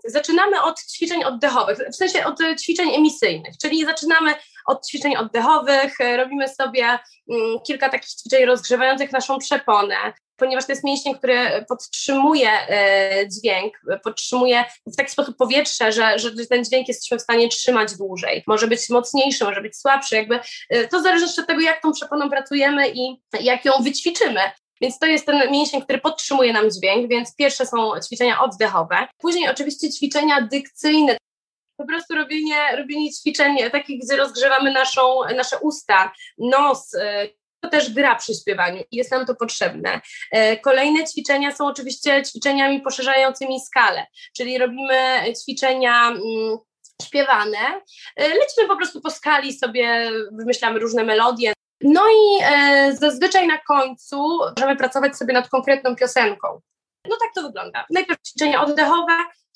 zaczynamy 0.06 0.62
od 0.62 0.80
ćwiczeń 0.80 1.24
oddechowych, 1.24 1.78
w 1.92 1.96
sensie 1.96 2.26
od 2.26 2.40
ćwiczeń 2.62 2.96
emisyjnych, 2.96 3.58
czyli 3.62 3.86
zaczynamy 3.86 4.36
od 4.66 4.88
ćwiczeń 4.88 5.16
oddechowych, 5.16 6.02
e, 6.02 6.18
robimy 6.18 6.50
sobie 6.50 6.84
mm, 6.84 7.60
kilka 7.68 7.90
takich 7.90 8.10
ćwiczeń 8.10 8.46
rozgrzewających 8.46 9.12
naszą 9.12 9.38
przeponę. 9.40 9.96
Ponieważ 10.36 10.66
to 10.66 10.72
jest 10.72 10.84
mięsień, 10.84 11.16
który 11.16 11.66
podtrzymuje 11.68 12.50
e, 12.52 13.28
dźwięk, 13.30 13.82
podtrzymuje 14.04 14.66
w 14.88 14.96
taki 14.96 15.12
sposób 15.12 15.38
powietrze, 15.38 15.92
że, 15.92 16.20
że 16.20 16.32
ten 16.50 16.66
dźwięk 16.66 16.88
jesteśmy 16.88 17.18
w 17.18 17.22
stanie 17.22 17.50
trzymać 17.50 17.98
dłużej. 17.98 18.44
Może 18.48 18.68
być 18.68 18.90
mocniejszy, 18.90 19.44
może 19.44 19.62
być 19.62 19.78
słabszy, 19.78 20.16
jakby 20.16 20.40
e, 20.70 20.88
to 20.88 21.02
zależy 21.02 21.26
od 21.26 21.48
tego, 21.48 21.62
jak 21.62 21.82
tą 21.82 21.92
przeponą 21.92 22.30
pracujemy 22.30 22.90
i 22.90 23.22
jak 23.42 23.66
ją 23.66 23.74
wyćwiczymy. 23.84 24.40
Więc 24.82 25.00
to 25.00 25.06
jest 25.06 25.26
ten 25.26 25.52
mięsień, 25.52 25.82
który 25.82 26.00
podtrzymuje 26.00 26.54
nam 26.54 26.72
dźwięk, 26.72 27.10
więc 27.10 27.36
pierwsze 27.36 27.66
są 27.66 27.92
ćwiczenia 28.08 28.42
oddechowe. 28.42 29.08
Później 29.18 29.50
oczywiście 29.50 29.90
ćwiczenia 29.90 30.42
dykcyjne, 30.42 31.18
po 31.78 31.86
prostu 31.86 32.16
robienie, 32.16 32.78
robienie 32.78 33.12
ćwiczeń 33.12 33.58
takich, 33.72 34.02
gdzie 34.04 34.16
rozgrzewamy 34.16 34.72
naszą, 34.72 35.20
nasze 35.36 35.58
usta, 35.62 36.12
nos, 36.38 36.94
e, 36.96 37.28
też 37.70 37.94
gra 37.94 38.16
przy 38.16 38.34
śpiewaniu 38.34 38.84
i 38.92 38.96
jest 38.96 39.12
nam 39.12 39.26
to 39.26 39.36
potrzebne. 39.36 40.02
E, 40.32 40.58
kolejne 40.58 41.04
ćwiczenia 41.04 41.56
są 41.56 41.68
oczywiście 41.68 42.24
ćwiczeniami 42.24 42.82
poszerzającymi 42.82 43.62
skalę, 43.62 44.06
czyli 44.38 44.58
robimy 44.58 45.24
ćwiczenia 45.42 46.08
mm, 46.08 46.58
śpiewane, 47.04 47.82
e, 48.16 48.30
lecimy 48.30 48.68
po 48.68 48.78
prostu 48.78 49.02
po 49.02 49.12
skali 49.12 49.54
sobie, 49.54 50.12
wymyślamy 50.32 50.80
różne 50.80 51.04
melodie. 51.04 51.54
No 51.82 52.02
i 52.02 52.44
e, 52.44 52.96
zazwyczaj 53.00 53.48
na 53.48 53.58
końcu 53.58 54.40
możemy 54.58 54.76
pracować 54.76 55.18
sobie 55.18 55.34
nad 55.34 55.50
konkretną 55.50 55.96
piosenką. 55.96 56.62
No 57.10 57.16
tak 57.20 57.30
to 57.36 57.42
wygląda. 57.42 57.86
Najpierw 57.90 58.22
ćwiczenia 58.22 58.62
oddechowe, 58.64 59.14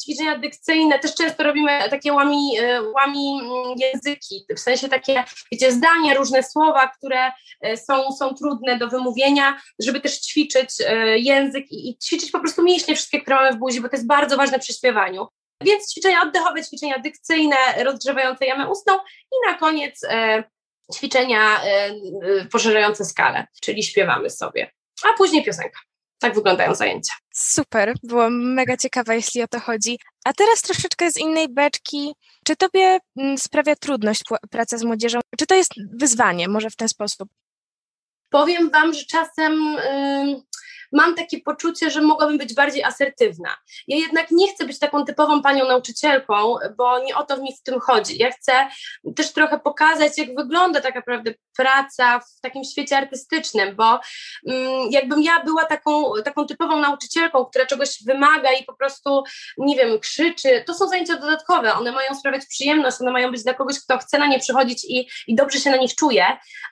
ćwiczenia 0.08 0.40
dykcyjne, 0.40 1.00
też 1.00 1.16
często 1.16 1.44
robimy 1.44 1.90
takie 1.90 2.14
łami, 2.14 2.60
e, 2.60 2.82
łami 2.82 3.40
mm, 3.42 3.76
języki, 3.78 4.46
w 4.56 4.60
sensie 4.60 4.90
takie, 4.90 5.24
wiecie, 5.52 5.72
zdania, 5.72 6.14
różne 6.14 6.44
słowa, 6.44 6.88
które 6.88 7.32
e, 7.62 7.78
są, 7.78 8.12
są 8.12 8.34
trudne 8.34 8.78
do 8.78 8.88
wymówienia, 8.88 9.62
żeby 9.80 10.00
też 10.00 10.20
ćwiczyć 10.20 10.70
e, 10.86 11.18
język 11.18 11.72
i, 11.72 11.90
i 11.90 11.98
ćwiczyć 11.98 12.32
po 12.32 12.40
prostu 12.40 12.64
mięśnie 12.64 12.96
wszystkie, 12.96 13.22
które 13.22 13.36
mamy 13.36 13.54
w 13.54 13.60
buzi, 13.60 13.82
bo 13.82 13.90
to 13.90 13.96
jest 13.96 14.08
bardzo 14.08 14.38
ważne 14.38 14.60
przy 14.60 14.74
śpiewaniu. 14.74 15.28
Więc 15.64 15.92
ćwiczenia 15.92 16.22
oddechowe, 16.22 16.64
ćwiczenia 16.64 17.00
dykcyjne, 17.00 17.56
rozgrzewające 17.84 18.46
jamę 18.46 18.70
ustną 18.70 18.94
i 19.32 19.50
na 19.50 19.54
koniec 19.54 20.04
e, 20.04 20.44
ćwiczenia 20.96 21.64
e, 21.64 21.92
poszerzające 22.52 23.06
skalę, 23.06 23.48
czyli 23.62 23.84
śpiewamy 23.84 24.30
sobie, 24.30 24.72
a 25.04 25.18
później 25.18 25.44
piosenka. 25.44 25.80
Tak 26.20 26.36
wyglądają 26.36 26.76
zajęcia. 26.76 27.14
Super, 27.34 27.94
było 28.04 28.30
mega 28.30 28.78
ciekawe, 28.78 29.16
jeśli 29.16 29.42
o 29.44 29.48
to 29.48 29.60
chodzi. 29.60 30.00
A 30.26 30.34
teraz 30.34 30.62
troszeczkę 30.62 31.12
z 31.12 31.18
innej 31.18 31.50
beczki. 31.50 32.14
Czy 32.46 32.56
tobie 32.56 33.00
mm, 33.18 33.38
sprawia 33.38 33.76
trudność 33.76 34.24
praca 34.52 34.78
z 34.78 34.84
młodzieżą? 34.84 35.20
Czy 35.40 35.46
to 35.46 35.56
jest 35.56 35.72
wyzwanie, 36.00 36.48
może 36.48 36.70
w 36.70 36.76
ten 36.76 36.90
sposób? 36.90 37.30
Powiem 38.30 38.70
Wam, 38.70 38.94
że 38.94 39.06
czasem. 39.06 39.78
Yy 40.34 40.42
mam 40.92 41.16
takie 41.16 41.42
poczucie, 41.42 41.92
że 41.92 42.02
mogłabym 42.02 42.38
być 42.38 42.54
bardziej 42.54 42.84
asertywna. 42.84 43.56
Ja 43.88 43.98
jednak 43.98 44.32
nie 44.32 44.54
chcę 44.54 44.66
być 44.66 44.80
taką 44.80 45.06
typową 45.06 45.42
panią 45.42 45.68
nauczycielką, 45.68 46.56
bo 46.78 47.00
nie 47.00 47.16
o 47.16 47.24
to 47.24 47.38
mi 47.38 47.56
w 47.56 47.64
tym 47.64 47.80
chodzi. 47.80 48.18
Ja 48.18 48.32
chcę 48.32 48.68
też 49.16 49.34
trochę 49.34 49.60
pokazać, 49.60 50.18
jak 50.18 50.36
wygląda 50.36 50.82
tak 50.82 50.96
naprawdę 50.96 51.34
praca 51.58 52.20
w 52.20 52.42
takim 52.42 52.64
świecie 52.64 52.98
artystycznym, 52.98 53.76
bo 53.76 54.00
mm, 54.48 54.92
jakbym 54.92 55.22
ja 55.22 55.44
była 55.44 55.66
taką, 55.66 56.04
taką 56.26 56.46
typową 56.46 56.80
nauczycielką, 56.80 57.46
która 57.46 57.66
czegoś 57.66 58.04
wymaga 58.06 58.52
i 58.52 58.64
po 58.64 58.74
prostu, 58.74 59.24
nie 59.58 59.76
wiem, 59.76 60.00
krzyczy, 60.00 60.64
to 60.68 60.74
są 60.74 60.88
zajęcia 60.88 61.16
dodatkowe, 61.16 61.74
one 61.74 61.92
mają 61.92 62.16
sprawiać 62.16 62.46
przyjemność, 62.46 63.02
one 63.02 63.12
mają 63.12 63.32
być 63.32 63.44
dla 63.44 63.54
kogoś, 63.54 63.80
kto 63.80 63.98
chce 63.98 64.18
na 64.18 64.28
nie 64.28 64.40
przychodzić 64.40 64.86
i, 64.86 65.10
i 65.28 65.36
dobrze 65.36 65.60
się 65.60 65.70
na 65.70 65.78
nich 65.78 65.96
czuje, 65.96 66.26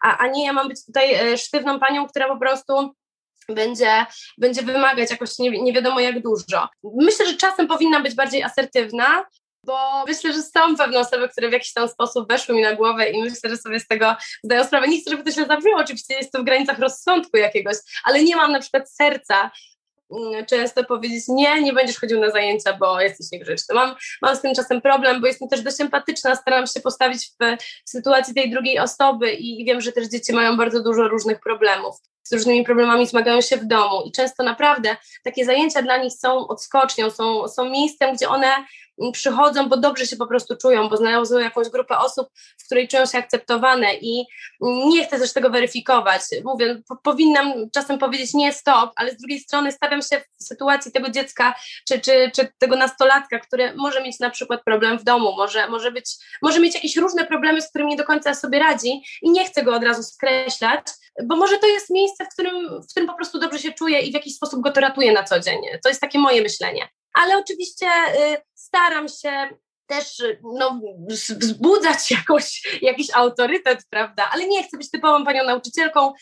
a, 0.03 0.17
a 0.17 0.27
nie 0.27 0.45
ja 0.45 0.53
mam 0.53 0.67
być 0.67 0.85
tutaj 0.85 1.13
e, 1.13 1.37
sztywną 1.37 1.79
panią, 1.79 2.07
która 2.07 2.27
po 2.27 2.39
prostu 2.39 2.95
będzie, 3.49 4.05
będzie 4.37 4.61
wymagać 4.61 5.11
jakoś 5.11 5.39
nie, 5.39 5.49
nie 5.49 5.73
wiadomo 5.73 5.99
jak 5.99 6.21
dużo. 6.21 6.67
Myślę, 6.83 7.25
że 7.25 7.37
czasem 7.37 7.67
powinna 7.67 7.99
być 7.99 8.15
bardziej 8.15 8.43
asertywna, 8.43 9.25
bo 9.65 10.05
myślę, 10.07 10.33
że 10.33 10.41
są 10.41 10.75
pewne 10.77 10.99
osoby, 10.99 11.29
które 11.29 11.49
w 11.49 11.51
jakiś 11.51 11.73
tam 11.73 11.87
sposób 11.87 12.27
weszły 12.27 12.55
mi 12.55 12.61
na 12.61 12.75
głowę 12.75 13.09
i 13.09 13.21
myślę, 13.21 13.49
że 13.49 13.57
sobie 13.57 13.79
z 13.79 13.87
tego 13.87 14.15
zdają 14.43 14.63
sprawę. 14.63 14.87
Nie 14.87 15.01
chcę, 15.01 15.11
żeby 15.11 15.23
to 15.23 15.31
się 15.31 15.45
zabrzmiało, 15.45 15.79
oczywiście 15.79 16.15
jest 16.15 16.31
to 16.31 16.41
w 16.41 16.45
granicach 16.45 16.79
rozsądku 16.79 17.37
jakiegoś, 17.37 17.75
ale 18.03 18.23
nie 18.23 18.35
mam 18.35 18.51
na 18.51 18.59
przykład 18.59 18.91
serca 18.91 19.51
mm, 20.11 20.45
często 20.45 20.83
powiedzieć 20.83 21.23
nie, 21.27 21.61
nie 21.61 21.73
będziesz 21.73 21.99
chodził 21.99 22.19
na 22.19 22.31
zajęcia, 22.31 22.73
bo 22.73 23.01
jesteś 23.01 23.31
niegrzeczny. 23.31 23.75
Mam, 23.75 23.95
mam 24.21 24.35
z 24.35 24.41
tym 24.41 24.55
czasem 24.55 24.81
problem, 24.81 25.21
bo 25.21 25.27
jestem 25.27 25.49
też 25.49 25.61
dość 25.61 25.81
empatyczna, 25.81 26.35
staram 26.35 26.67
się 26.67 26.79
postawić 26.79 27.27
w, 27.27 27.57
w 27.85 27.89
sytuacji 27.89 28.33
tej 28.33 28.51
drugiej 28.51 28.79
osoby 28.79 29.33
i 29.33 29.65
wiem, 29.65 29.81
że 29.81 29.91
też 29.91 30.07
dzieci 30.07 30.33
mają 30.33 30.57
bardzo 30.57 30.83
dużo 30.83 31.07
różnych 31.07 31.39
problemów 31.39 31.95
z 32.27 32.33
różnymi 32.33 32.63
problemami 32.63 33.07
zmagają 33.07 33.41
się 33.41 33.57
w 33.57 33.65
domu 33.65 34.03
i 34.05 34.11
często 34.11 34.43
naprawdę 34.43 34.97
takie 35.23 35.45
zajęcia 35.45 35.81
dla 35.81 35.97
nich 35.97 36.13
są 36.13 36.47
odskocznią, 36.47 37.09
są, 37.09 37.47
są 37.47 37.69
miejscem, 37.69 38.15
gdzie 38.15 38.29
one 38.29 38.65
przychodzą, 39.11 39.69
bo 39.69 39.77
dobrze 39.77 40.07
się 40.07 40.15
po 40.15 40.27
prostu 40.27 40.55
czują, 40.57 40.89
bo 40.89 40.97
znalazły 40.97 41.41
jakąś 41.41 41.69
grupę 41.69 41.97
osób, 41.97 42.29
w 42.57 42.65
której 42.65 42.87
czują 42.87 43.05
się 43.05 43.17
akceptowane 43.17 43.95
i 43.95 44.25
nie 44.61 45.05
chcę 45.05 45.19
też 45.19 45.33
tego 45.33 45.49
weryfikować. 45.49 46.21
Mówię, 46.43 46.81
po, 46.87 46.95
powinnam 46.95 47.53
czasem 47.73 47.97
powiedzieć 47.97 48.33
nie, 48.33 48.53
stop, 48.53 48.91
ale 48.95 49.11
z 49.11 49.17
drugiej 49.17 49.39
strony 49.39 49.71
stawiam 49.71 50.01
się 50.01 50.21
w 50.39 50.43
sytuacji 50.43 50.91
tego 50.91 51.09
dziecka 51.09 51.55
czy, 51.87 51.99
czy, 51.99 52.31
czy 52.35 52.47
tego 52.57 52.75
nastolatka, 52.75 53.39
który 53.39 53.73
może 53.75 54.03
mieć 54.03 54.19
na 54.19 54.29
przykład 54.29 54.63
problem 54.63 54.99
w 54.99 55.03
domu, 55.03 55.35
może, 55.37 55.69
może, 55.69 55.91
być, 55.91 56.05
może 56.41 56.59
mieć 56.59 56.75
jakieś 56.75 56.97
różne 56.97 57.25
problemy, 57.25 57.61
z 57.61 57.69
którymi 57.69 57.91
nie 57.91 57.97
do 57.97 58.03
końca 58.03 58.35
sobie 58.35 58.59
radzi 58.59 59.03
i 59.21 59.31
nie 59.31 59.45
chcę 59.45 59.63
go 59.63 59.75
od 59.75 59.83
razu 59.83 60.03
skreślać, 60.03 60.81
bo 61.23 61.35
może 61.35 61.57
to 61.57 61.67
jest 61.67 61.89
miejsce, 61.89 62.14
w 62.23 62.33
którym, 62.33 62.81
w 62.81 62.87
którym 62.89 63.07
po 63.07 63.15
prostu 63.15 63.39
dobrze 63.39 63.59
się 63.59 63.71
czuję 63.73 63.99
i 63.99 64.11
w 64.11 64.13
jakiś 64.13 64.35
sposób 64.35 64.61
go 64.61 64.71
to 64.71 64.81
ratuje 64.81 65.11
na 65.11 65.23
co 65.23 65.39
dzień. 65.39 65.61
To 65.83 65.89
jest 65.89 66.01
takie 66.01 66.19
moje 66.19 66.41
myślenie. 66.41 66.89
Ale 67.13 67.37
oczywiście 67.37 67.87
y, 67.87 68.37
staram 68.53 69.07
się 69.07 69.49
też 69.87 70.23
no, 70.43 70.81
wzbudzać 71.39 72.11
jakoś, 72.17 72.77
jakiś 72.81 73.07
autorytet, 73.13 73.79
prawda? 73.89 74.29
Ale 74.33 74.47
nie 74.47 74.63
chcę 74.63 74.77
być 74.77 74.91
typową 74.91 75.25
panią 75.25 75.43
nauczycielką, 75.43 76.13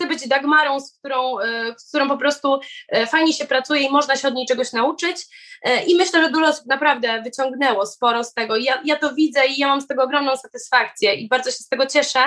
chcę 0.00 0.08
być 0.08 0.28
Dagmarą, 0.28 0.80
z 0.80 0.98
którą, 0.98 1.38
e, 1.38 1.74
z 1.78 1.88
którą 1.88 2.08
po 2.08 2.16
prostu 2.16 2.60
e, 2.88 3.06
fajnie 3.06 3.32
się 3.32 3.44
pracuje 3.44 3.80
i 3.80 3.90
można 3.90 4.16
się 4.16 4.28
od 4.28 4.34
niej 4.34 4.46
czegoś 4.46 4.72
nauczyć. 4.72 5.16
E, 5.62 5.84
I 5.84 5.96
myślę, 5.96 6.22
że 6.22 6.30
dużo 6.30 6.46
osób 6.46 6.66
naprawdę 6.66 7.22
wyciągnęło 7.22 7.86
sporo 7.86 8.24
z 8.24 8.34
tego. 8.34 8.56
Ja, 8.56 8.82
ja 8.84 8.96
to 8.96 9.14
widzę 9.14 9.46
i 9.46 9.58
ja 9.58 9.68
mam 9.68 9.80
z 9.80 9.86
tego 9.86 10.02
ogromną 10.02 10.36
satysfakcję 10.36 11.14
i 11.14 11.28
bardzo 11.28 11.50
się 11.50 11.56
z 11.56 11.68
tego 11.68 11.86
cieszę. 11.86 12.20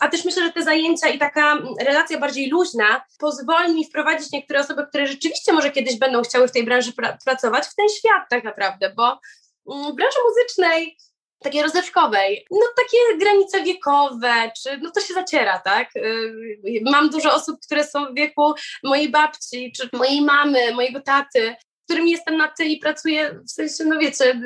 A 0.00 0.08
też 0.08 0.24
myślę, 0.24 0.42
że 0.42 0.52
te 0.52 0.62
zajęcia 0.62 1.08
i 1.08 1.18
taka 1.18 1.58
relacja 1.80 2.18
bardziej 2.18 2.50
luźna 2.50 3.04
pozwoli 3.18 3.74
mi 3.74 3.84
wprowadzić 3.84 4.32
niektóre 4.32 4.60
osoby, 4.60 4.86
które 4.86 5.06
rzeczywiście 5.06 5.52
może 5.52 5.70
kiedyś 5.70 5.98
będą 5.98 6.22
chciały 6.22 6.48
w 6.48 6.52
tej 6.52 6.64
branży 6.64 6.92
pra 6.92 7.18
pracować, 7.24 7.64
w 7.64 7.74
ten 7.74 7.88
świat 7.88 8.22
tak 8.30 8.44
naprawdę, 8.44 8.92
bo 8.96 9.18
w 9.66 9.94
branży 9.94 10.18
muzycznej 10.28 10.96
takiej 11.38 11.62
rozrywkowej, 11.62 12.46
no 12.50 12.66
takie 12.76 13.18
granice 13.18 13.62
wiekowe, 13.62 14.50
czy 14.62 14.78
no 14.82 14.90
to 14.90 15.00
się 15.00 15.14
zaciera, 15.14 15.58
tak? 15.58 15.96
Y, 15.96 16.82
mam 16.84 17.10
dużo 17.10 17.34
osób, 17.34 17.60
które 17.66 17.86
są 17.86 18.06
w 18.06 18.14
wieku 18.14 18.54
mojej 18.84 19.08
babci, 19.08 19.72
czy 19.76 19.88
mojej 19.92 20.20
mamy, 20.20 20.74
mojego 20.74 21.00
taty, 21.00 21.56
którym 21.84 22.08
jestem 22.08 22.36
na 22.36 22.48
ty 22.48 22.64
i 22.64 22.78
pracuję, 22.78 23.40
w 23.46 23.50
sensie, 23.50 23.84
no 23.84 23.98
wiecie, 23.98 24.40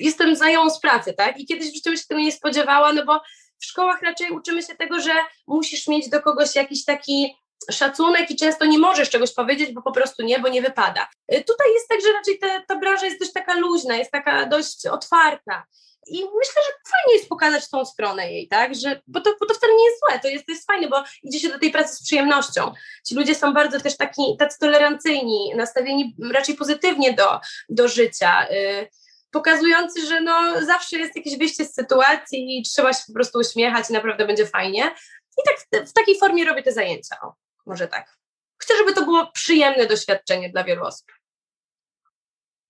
jestem 0.00 0.36
za 0.36 0.50
ją 0.50 0.70
z 0.70 0.80
pracy, 0.80 1.12
tak? 1.12 1.40
I 1.40 1.46
kiedyś 1.46 1.70
w 1.70 1.74
życiu 1.74 1.96
się 1.96 2.04
tego 2.08 2.20
nie 2.20 2.32
spodziewała, 2.32 2.92
no 2.92 3.04
bo 3.04 3.20
w 3.60 3.64
szkołach 3.64 4.02
raczej 4.02 4.30
uczymy 4.30 4.62
się 4.62 4.74
tego, 4.74 5.00
że 5.00 5.12
musisz 5.46 5.88
mieć 5.88 6.08
do 6.08 6.22
kogoś 6.22 6.54
jakiś 6.54 6.84
taki 6.84 7.36
szacunek 7.70 8.30
i 8.30 8.36
często 8.36 8.64
nie 8.64 8.78
możesz 8.78 9.10
czegoś 9.10 9.34
powiedzieć, 9.34 9.72
bo 9.72 9.82
po 9.82 9.92
prostu 9.92 10.22
nie, 10.22 10.38
bo 10.38 10.48
nie 10.48 10.62
wypada. 10.62 11.08
Y, 11.34 11.44
tutaj 11.44 11.72
jest 11.74 11.88
tak, 11.88 12.00
że 12.00 12.12
raczej 12.12 12.38
ta, 12.38 12.60
ta 12.68 12.78
branża 12.78 13.06
jest 13.06 13.20
dość 13.20 13.32
taka 13.32 13.54
luźna, 13.54 13.96
jest 13.96 14.10
taka 14.10 14.46
dość 14.46 14.86
otwarta. 14.86 15.64
I 16.06 16.14
myślę, 16.14 16.62
że 16.66 16.72
fajnie 16.90 17.14
jest 17.16 17.28
pokazać 17.28 17.70
tą 17.70 17.84
stronę 17.84 18.32
jej, 18.32 18.48
tak? 18.48 18.74
Że, 18.74 19.00
bo, 19.06 19.20
to, 19.20 19.34
bo 19.40 19.46
to 19.46 19.54
wcale 19.54 19.72
nie 19.74 19.84
jest 19.84 20.00
złe, 20.00 20.20
to 20.20 20.28
jest, 20.28 20.46
to 20.46 20.52
jest 20.52 20.66
fajne, 20.66 20.88
bo 20.88 21.04
idzie 21.22 21.40
się 21.40 21.48
do 21.48 21.58
tej 21.58 21.70
pracy 21.70 21.96
z 21.96 22.02
przyjemnością. 22.02 22.72
Ci 23.06 23.14
ludzie 23.14 23.34
są 23.34 23.54
bardzo 23.54 23.80
też 23.80 23.96
taki, 23.96 24.36
tacy 24.38 24.58
tolerancyjni, 24.58 25.52
nastawieni 25.56 26.16
raczej 26.32 26.54
pozytywnie 26.54 27.12
do, 27.12 27.40
do 27.68 27.88
życia. 27.88 28.48
Y, 28.50 28.88
pokazujący, 29.30 30.06
że 30.06 30.20
no, 30.20 30.64
zawsze 30.66 30.98
jest 30.98 31.16
jakieś 31.16 31.38
wyjście 31.38 31.64
z 31.64 31.74
sytuacji 31.74 32.58
i 32.58 32.62
trzeba 32.62 32.92
się 32.92 33.02
po 33.06 33.12
prostu 33.12 33.38
uśmiechać 33.38 33.90
i 33.90 33.92
naprawdę 33.92 34.26
będzie 34.26 34.46
fajnie. 34.46 34.94
I 35.38 35.42
tak 35.46 35.84
w, 35.84 35.90
w 35.90 35.92
takiej 35.92 36.18
formie 36.18 36.44
robię 36.44 36.62
te 36.62 36.72
zajęcia. 36.72 37.16
O, 37.22 37.34
może 37.66 37.88
tak. 37.88 38.16
Chcę, 38.58 38.76
żeby 38.76 38.92
to 38.92 39.04
było 39.04 39.32
przyjemne 39.32 39.86
doświadczenie 39.86 40.50
dla 40.50 40.64
wielu 40.64 40.84
osób. 40.84 41.12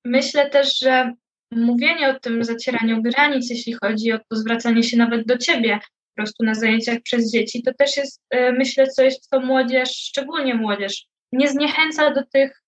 Myślę 0.05 0.51
też, 0.51 0.79
że 0.79 1.15
mówienie 1.57 2.09
o 2.09 2.21
tym 2.21 2.45
zacieraniu 2.45 3.03
granic, 3.03 3.51
jeśli 3.51 3.73
chodzi 3.83 4.13
o 4.13 4.19
to 4.19 4.37
zwracanie 4.37 4.83
się 4.83 4.97
nawet 4.97 5.27
do 5.27 5.39
ciebie 5.39 5.81
po 6.15 6.23
prostu 6.23 6.45
na 6.45 6.55
zajęciach 6.55 6.99
przez 7.03 7.33
dzieci, 7.33 7.63
to 7.63 7.75
też 7.75 7.97
jest, 7.97 8.23
e, 8.31 8.53
myślę, 8.53 8.87
coś, 8.87 9.17
co 9.17 9.41
młodzież, 9.41 9.91
szczególnie 9.91 10.55
młodzież, 10.55 11.07
nie 11.33 11.49
zniechęca 11.49 12.11
do 12.11 12.23
tych, 12.33 12.63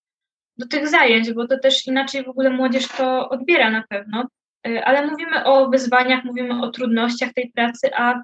do 0.56 0.66
tych 0.66 0.88
zajęć, 0.88 1.32
bo 1.32 1.46
to 1.46 1.58
też 1.58 1.86
inaczej 1.86 2.24
w 2.24 2.28
ogóle 2.28 2.50
młodzież 2.50 2.88
to 2.88 3.28
odbiera 3.28 3.70
na 3.70 3.84
pewno. 3.88 4.28
E, 4.66 4.84
ale 4.84 5.06
mówimy 5.06 5.44
o 5.44 5.70
wyzwaniach, 5.70 6.24
mówimy 6.24 6.62
o 6.62 6.70
trudnościach 6.70 7.32
tej 7.32 7.52
pracy, 7.54 7.90
a 7.94 8.22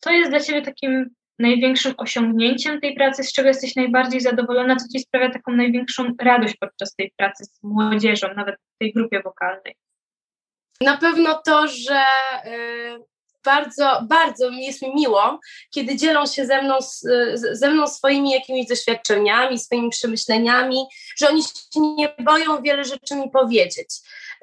co 0.00 0.10
jest 0.10 0.30
dla 0.30 0.40
ciebie 0.40 0.62
takim 0.62 1.10
największym 1.38 1.94
osiągnięciem 1.96 2.80
tej 2.80 2.94
pracy, 2.94 3.24
z 3.24 3.32
czego 3.32 3.48
jesteś 3.48 3.76
najbardziej 3.76 4.20
zadowolona, 4.20 4.76
co 4.76 4.88
ci 4.88 5.00
sprawia 5.00 5.30
taką 5.30 5.52
największą 5.52 6.14
radość 6.20 6.56
podczas 6.56 6.94
tej 6.94 7.12
pracy 7.16 7.44
z 7.44 7.62
młodzieżą, 7.62 8.26
nawet 8.36 8.56
w 8.56 8.78
tej 8.78 8.92
grupie 8.92 9.22
wokalnej? 9.22 9.76
Na 10.80 10.96
pewno 10.96 11.42
to, 11.46 11.68
że 11.68 12.02
y, 12.46 13.04
bardzo, 13.44 14.02
bardzo 14.08 14.50
jest 14.50 14.82
mi 14.82 14.94
miło, 14.94 15.40
kiedy 15.70 15.96
dzielą 15.96 16.26
się 16.26 16.46
ze 16.46 16.62
mną, 16.62 16.78
ze 17.52 17.70
mną 17.70 17.86
swoimi 17.86 18.30
jakimiś 18.30 18.66
doświadczeniami, 18.66 19.58
swoimi 19.58 19.90
przemyśleniami, 19.90 20.84
że 21.16 21.28
oni 21.28 21.42
się 21.42 21.80
nie 21.96 22.14
boją 22.18 22.62
wiele 22.62 22.84
rzeczy 22.84 23.16
mi 23.16 23.30
powiedzieć. 23.30 23.88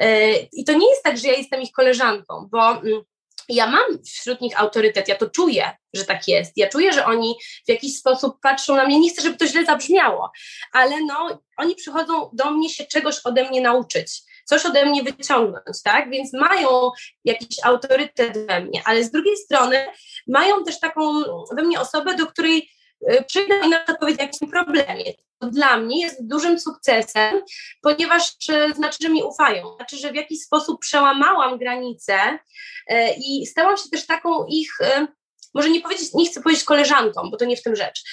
Y, 0.01 0.47
I 0.53 0.65
to 0.65 0.73
nie 0.73 0.89
jest 0.89 1.03
tak, 1.03 1.17
że 1.17 1.27
ja 1.27 1.33
jestem 1.33 1.61
ich 1.61 1.71
koleżanką, 1.71 2.47
bo 2.51 2.71
mm, 2.71 3.01
ja 3.49 3.67
mam 3.67 4.03
wśród 4.03 4.41
nich 4.41 4.61
autorytet, 4.61 5.07
ja 5.07 5.15
to 5.15 5.29
czuję, 5.29 5.71
że 5.93 6.05
tak 6.05 6.27
jest. 6.27 6.57
Ja 6.57 6.69
czuję, 6.69 6.93
że 6.93 7.05
oni 7.05 7.35
w 7.65 7.69
jakiś 7.69 7.97
sposób 7.97 8.39
patrzą 8.41 8.75
na 8.75 8.85
mnie. 8.85 8.99
Nie 8.99 9.09
chcę, 9.09 9.21
żeby 9.21 9.37
to 9.37 9.47
źle 9.47 9.65
zabrzmiało, 9.65 10.31
ale 10.73 10.95
no, 11.07 11.41
oni 11.57 11.75
przychodzą 11.75 12.29
do 12.33 12.51
mnie 12.51 12.69
się 12.69 12.85
czegoś 12.85 13.15
ode 13.23 13.49
mnie 13.49 13.61
nauczyć, 13.61 14.21
coś 14.45 14.65
ode 14.65 14.85
mnie 14.85 15.03
wyciągnąć, 15.03 15.81
tak? 15.83 16.09
Więc 16.09 16.33
mają 16.33 16.91
jakiś 17.25 17.57
autorytet 17.63 18.47
we 18.47 18.59
mnie, 18.59 18.81
ale 18.85 19.03
z 19.03 19.11
drugiej 19.11 19.37
strony 19.37 19.85
mają 20.27 20.63
też 20.63 20.79
taką 20.79 21.23
we 21.51 21.63
mnie 21.63 21.79
osobę, 21.79 22.15
do 22.15 22.25
której 22.25 22.69
y, 23.11 23.23
przyjdę 23.27 23.59
i 23.65 23.69
na 23.69 23.79
to 23.79 23.95
powiedzieć 23.95 24.19
o 24.19 24.23
jakimś 24.23 24.51
problemie 24.51 25.13
dla 25.41 25.77
mnie 25.77 26.01
jest 26.01 26.27
dużym 26.27 26.59
sukcesem, 26.59 27.41
ponieważ 27.81 28.31
e, 28.49 28.73
znaczy, 28.73 28.97
że 29.01 29.09
mi 29.09 29.23
ufają, 29.23 29.75
znaczy, 29.75 29.97
że 29.97 30.11
w 30.11 30.15
jakiś 30.15 30.41
sposób 30.41 30.81
przełamałam 30.81 31.57
granice 31.57 32.39
e, 32.87 33.13
i 33.13 33.45
stałam 33.45 33.77
się 33.77 33.89
też 33.91 34.05
taką 34.05 34.45
ich 34.45 34.77
może 35.53 35.69
nie 35.69 35.81
powiedzieć, 35.81 36.13
nie 36.13 36.25
chcę 36.25 36.41
powiedzieć 36.41 36.63
koleżanką, 36.63 37.29
bo 37.31 37.37
to 37.37 37.45
nie 37.45 37.57
w 37.57 37.63
tym 37.63 37.75
rzecz, 37.75 38.03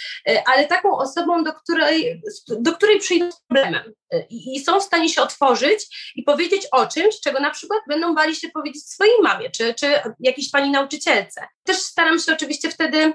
ale 0.46 0.66
taką 0.66 0.98
osobą, 0.98 1.44
do 1.44 1.52
której, 1.52 2.22
do 2.48 2.72
której 2.72 3.00
przyjdą 3.00 3.32
z 3.32 3.40
problemem 3.40 3.92
i 4.30 4.60
są 4.60 4.80
w 4.80 4.82
stanie 4.82 5.08
się 5.08 5.22
otworzyć 5.22 6.12
i 6.16 6.22
powiedzieć 6.22 6.66
o 6.72 6.86
czymś, 6.86 7.20
czego 7.20 7.40
na 7.40 7.50
przykład 7.50 7.80
będą 7.88 8.14
bali 8.14 8.36
się 8.36 8.48
powiedzieć 8.48 8.86
swojej 8.86 9.22
mamie, 9.22 9.50
czy, 9.50 9.74
czy 9.74 10.00
jakiejś 10.20 10.50
pani 10.50 10.70
nauczycielce. 10.70 11.48
Też 11.64 11.76
staram 11.76 12.18
się 12.18 12.32
oczywiście 12.32 12.70
wtedy 12.70 13.12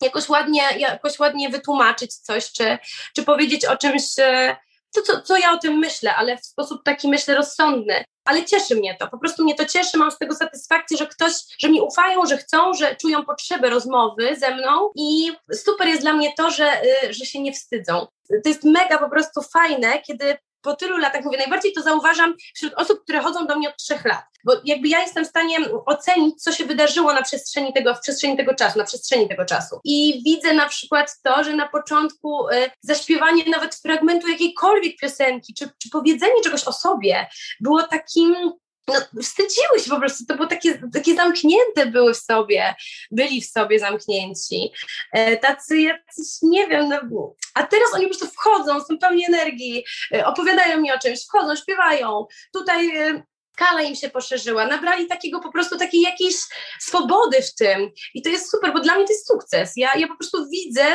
jakoś 0.00 0.28
ładnie, 0.28 0.62
jakoś 0.78 1.18
ładnie 1.18 1.48
wytłumaczyć 1.48 2.14
coś, 2.14 2.52
czy, 2.52 2.78
czy 3.16 3.22
powiedzieć 3.22 3.64
o 3.64 3.76
czymś, 3.76 4.02
e, 4.18 4.56
to 4.94 5.02
co, 5.02 5.22
co 5.22 5.38
ja 5.38 5.52
o 5.52 5.58
tym 5.58 5.78
myślę, 5.78 6.14
ale 6.16 6.38
w 6.38 6.44
sposób 6.44 6.84
taki 6.84 7.08
myślę 7.08 7.34
rozsądny. 7.34 8.04
Ale 8.30 8.44
cieszy 8.44 8.74
mnie 8.74 8.96
to, 9.00 9.08
po 9.08 9.18
prostu 9.18 9.44
mnie 9.44 9.54
to 9.54 9.64
cieszy, 9.64 9.98
mam 9.98 10.10
z 10.10 10.18
tego 10.18 10.34
satysfakcję, 10.34 10.96
że 10.96 11.06
ktoś, 11.06 11.32
że 11.58 11.68
mi 11.68 11.80
ufają, 11.80 12.26
że 12.26 12.36
chcą, 12.36 12.74
że 12.74 12.96
czują 12.96 13.24
potrzebę 13.24 13.70
rozmowy 13.70 14.36
ze 14.36 14.54
mną 14.54 14.90
i 14.96 15.32
super 15.52 15.88
jest 15.88 16.02
dla 16.02 16.12
mnie 16.12 16.32
to, 16.36 16.50
że, 16.50 16.82
y, 16.82 17.14
że 17.14 17.24
się 17.24 17.42
nie 17.42 17.52
wstydzą. 17.52 18.06
To 18.44 18.48
jest 18.48 18.64
mega 18.64 18.98
po 18.98 19.10
prostu 19.10 19.42
fajne, 19.42 20.02
kiedy 20.02 20.36
po 20.62 20.76
tylu 20.76 20.96
latach, 20.96 21.24
mówię, 21.24 21.38
najbardziej 21.38 21.72
to 21.72 21.82
zauważam 21.82 22.34
wśród 22.54 22.74
osób, 22.74 23.02
które 23.02 23.20
chodzą 23.20 23.46
do 23.46 23.56
mnie 23.56 23.68
od 23.68 23.76
trzech 23.76 24.04
lat, 24.04 24.24
bo 24.44 24.52
jakby 24.64 24.88
ja 24.88 25.00
jestem 25.00 25.24
w 25.24 25.28
stanie 25.28 25.56
ocenić, 25.86 26.42
co 26.42 26.52
się 26.52 26.64
wydarzyło 26.64 27.12
na 27.12 27.22
przestrzeni 27.22 27.72
tego, 27.72 27.94
w 27.94 28.00
przestrzeni 28.00 28.36
tego 28.36 28.54
czasu, 28.54 28.78
na 28.78 28.84
przestrzeni 28.84 29.28
tego 29.28 29.44
czasu. 29.44 29.80
I 29.84 30.22
widzę 30.24 30.54
na 30.54 30.68
przykład 30.68 31.16
to, 31.22 31.44
że 31.44 31.52
na 31.52 31.68
początku 31.68 32.48
y, 32.48 32.70
zaśpiewanie 32.82 33.44
nawet 33.50 33.74
fragmentu 33.74 34.28
jakiejkolwiek 34.28 34.96
piosenki, 34.96 35.54
czy, 35.54 35.70
czy 35.82 35.90
powiedzenie 35.90 36.42
czegoś 36.44 36.64
o 36.64 36.72
sobie 36.72 37.26
było 37.60 37.82
takim 37.82 38.52
no, 38.88 39.22
wstydziły 39.22 39.80
się 39.84 39.90
po 39.90 39.98
prostu, 39.98 40.24
to 40.26 40.34
było 40.34 40.46
takie, 40.46 40.82
takie 40.92 41.14
zamknięte 41.14 41.86
były 41.86 42.14
w 42.14 42.18
sobie, 42.18 42.74
byli 43.10 43.42
w 43.42 43.50
sobie 43.50 43.78
zamknięci, 43.78 44.72
e, 45.12 45.36
tacy 45.36 45.80
jacyś, 45.80 46.26
nie 46.42 46.66
wiem, 46.66 46.88
no, 46.88 47.34
a 47.54 47.62
teraz 47.62 47.94
oni 47.94 48.02
po 48.04 48.08
prostu 48.08 48.34
wchodzą, 48.36 48.80
są 48.80 48.98
pełni 48.98 49.24
energii, 49.24 49.84
e, 50.14 50.26
opowiadają 50.26 50.80
mi 50.80 50.92
o 50.92 50.98
czymś, 50.98 51.24
wchodzą, 51.24 51.56
śpiewają, 51.56 52.26
tutaj 52.52 52.96
e, 52.96 53.22
skala 53.54 53.82
im 53.82 53.94
się 53.94 54.10
poszerzyła, 54.10 54.66
nabrali 54.66 55.06
takiego 55.06 55.40
po 55.40 55.52
prostu 55.52 55.78
takiej 55.78 56.00
jakiejś 56.00 56.34
swobody 56.78 57.42
w 57.42 57.54
tym. 57.54 57.90
I 58.14 58.22
to 58.22 58.28
jest 58.28 58.50
super, 58.50 58.72
bo 58.72 58.80
dla 58.80 58.94
mnie 58.94 59.04
to 59.04 59.12
jest 59.12 59.26
sukces, 59.26 59.72
ja, 59.76 59.90
ja 59.96 60.08
po 60.08 60.16
prostu 60.16 60.48
widzę, 60.48 60.86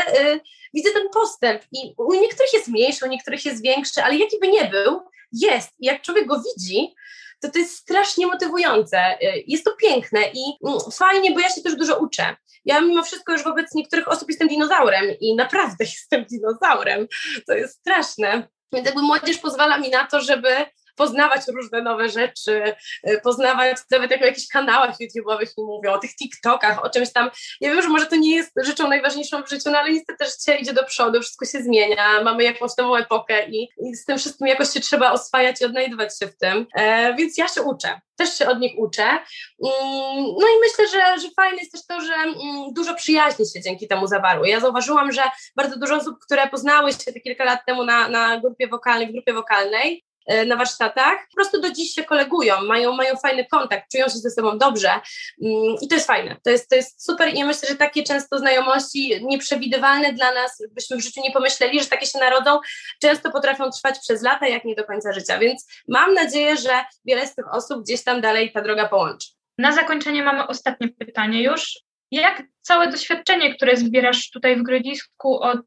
widzę 0.74 0.92
ten 0.92 1.10
postęp. 1.14 1.62
I 1.72 1.94
u 1.98 2.14
niektórych 2.14 2.54
jest 2.54 2.68
mniejszy, 2.68 3.06
u 3.06 3.10
niektórych 3.10 3.46
jest 3.46 3.64
większy, 3.64 4.04
ale 4.04 4.16
jaki 4.16 4.40
by 4.40 4.48
nie 4.48 4.66
był, 4.66 5.02
jest. 5.32 5.70
I 5.80 5.86
jak 5.86 6.02
człowiek 6.02 6.28
go 6.28 6.42
widzi, 6.42 6.96
to 7.42 7.52
to 7.52 7.60
jest 7.60 7.76
strasznie 7.76 8.28
motywujące. 8.28 9.18
Y, 9.24 9.44
jest 9.48 9.66
to 9.66 9.72
piękne 9.76 10.22
i 10.34 10.68
mm, 10.68 10.80
fajnie, 10.92 11.32
bo 11.32 11.40
ja 11.40 11.50
się 11.50 11.62
też 11.62 11.76
dużo 11.76 12.00
uczę. 12.00 12.36
Ja 12.66 12.82
mimo 12.82 13.04
wszystko 13.04 13.34
już 13.34 13.44
wobec 13.44 13.76
niektórych 13.76 14.08
osób 14.08 14.30
jestem 14.30 14.48
dinozaurem 14.48 15.06
i 15.20 15.36
naprawdę 15.36 15.86
jestem 15.96 16.26
dinozaurem. 16.26 17.08
To 17.48 17.54
jest 17.54 17.80
straszne. 17.80 18.48
Więc 18.74 18.86
jakby 18.86 19.02
młodzież 19.02 19.38
pozwala 19.38 19.78
mi 19.78 19.90
na 19.90 20.08
to, 20.08 20.22
żeby 20.22 20.50
poznawać 20.96 21.42
różne 21.56 21.82
nowe 21.82 22.10
rzeczy, 22.10 22.76
y, 23.10 23.22
poznawać 23.24 23.78
nawet 23.92 24.12
jak 24.12 24.22
o 24.22 24.26
jakichś 24.26 24.48
kanałach 24.48 24.96
YouTube'owych 25.00 25.50
nie 25.58 25.64
mówią, 25.64 25.92
o 25.92 25.98
tych 25.98 26.16
TikTokach, 26.16 26.86
o 26.86 26.90
czymś 26.90 27.14
tam. 27.14 27.30
Ja 27.62 27.72
wiem, 27.74 27.82
że 27.82 27.90
może 27.90 28.06
to 28.06 28.16
nie 28.16 28.36
jest 28.36 28.52
rzeczą 28.58 28.88
najważniejszą 28.88 29.44
w 29.44 29.50
życiu, 29.50 29.72
no 29.72 29.80
ale 29.80 29.92
niestety 29.92 30.18
też 30.18 30.38
dzisiaj 30.38 30.62
idzie 30.62 30.74
do 30.74 30.84
przodu, 30.84 31.22
wszystko 31.22 31.46
się 31.46 31.64
zmienia, 31.64 32.24
mamy 32.24 32.44
jakąś 32.44 32.72
nową 32.78 32.96
epokę 32.96 33.50
i, 33.50 33.70
i 33.78 33.96
z 33.96 34.06
tym 34.06 34.18
wszystkim 34.18 34.48
jakoś 34.48 34.70
się 34.70 34.80
trzeba 34.80 35.12
oswajać 35.12 35.62
i 35.62 35.66
odnajdywać 35.66 36.20
się 36.20 36.28
w 36.28 36.38
tym. 36.38 36.68
E, 36.76 37.16
więc 37.16 37.38
ja 37.38 37.48
się 37.48 37.62
uczę 37.62 38.00
też 38.16 38.38
się 38.38 38.48
od 38.48 38.60
nich 38.60 38.80
uczę. 38.80 39.04
Mm, 39.04 40.26
no 40.40 40.48
i 40.48 40.60
myślę, 40.62 40.88
że, 40.88 41.22
że 41.22 41.28
fajne 41.36 41.58
jest 41.58 41.72
też 41.72 41.86
to, 41.86 42.02
że 42.02 42.14
mm, 42.14 42.74
dużo 42.74 42.96
przyjaźni 42.96 43.46
się 43.50 43.62
dzięki 43.62 43.88
temu 43.88 44.08
zawarło. 44.08 44.46
Ja 44.46 44.60
zauważyłam, 44.60 45.12
że 45.12 45.22
bardzo 45.56 45.80
dużo 45.80 45.96
osób, 45.96 46.16
które 46.26 46.48
poznały 46.48 46.92
się 46.92 47.14
te 47.14 47.20
kilka 47.20 47.44
lat 47.44 47.60
temu 47.66 47.84
na, 47.84 48.10
na 48.10 48.40
grupie 48.40 48.68
wokalnej, 48.68 49.08
w 49.08 49.12
grupie 49.12 49.34
wokalnej, 49.34 50.05
E, 50.05 50.05
na 50.48 50.56
warsztatach, 50.56 51.18
po 51.30 51.36
prostu 51.36 51.62
do 51.62 51.72
dziś 51.72 51.94
się 51.94 52.04
kolegują, 52.04 52.62
mają, 52.62 52.96
mają 52.96 53.16
fajny 53.16 53.46
kontakt, 53.46 53.92
czują 53.92 54.06
się 54.06 54.18
ze 54.18 54.32
sobą 54.32 54.58
dobrze 54.58 54.90
mm, 54.90 55.76
i 55.82 55.88
to 55.88 55.96
jest 55.96 56.08
fajne, 56.08 56.38
to 56.44 56.50
jest, 56.50 56.70
to 56.70 56.76
jest 56.76 57.06
super 57.06 57.34
i 57.34 57.44
myślę, 57.44 57.70
że 57.70 57.76
takie 57.76 58.04
często 58.04 58.40
znajomości 58.40 59.26
nieprzewidywalne 59.26 60.14
dla 60.14 60.34
nas, 60.34 60.64
byśmy 60.72 60.98
w 60.98 61.02
życiu 61.02 61.22
nie 61.22 61.32
pomyśleli, 61.32 61.80
że 61.80 61.86
takie 61.86 62.06
się 62.06 62.20
narodzą, 62.20 62.60
często 63.02 63.32
potrafią 63.32 63.70
trwać 63.70 64.00
przez 64.00 64.24
lata, 64.24 64.48
jak 64.48 64.66
nie 64.66 64.76
do 64.76 64.84
końca 64.84 65.14
życia, 65.14 65.40
więc 65.40 65.68
mam 65.88 66.14
nadzieję, 66.14 66.58
że 66.58 66.84
wiele 67.06 67.28
z 67.28 67.36
tych 67.36 67.54
osób 67.54 67.84
gdzieś 67.84 68.04
tam 68.04 68.22
dalej 68.22 68.52
ta 68.52 68.62
droga 68.62 68.90
połączy. 68.90 69.30
Na 69.58 69.72
zakończenie 69.72 70.24
mamy 70.24 70.48
ostatnie 70.48 70.88
pytanie 70.90 71.44
już. 71.44 71.80
Jak 72.12 72.44
całe 72.62 72.88
doświadczenie, 72.88 73.56
które 73.56 73.78
zbierasz 73.78 74.30
tutaj 74.30 74.56
w 74.56 74.64
Grodzisku 74.64 75.40
od 75.42 75.66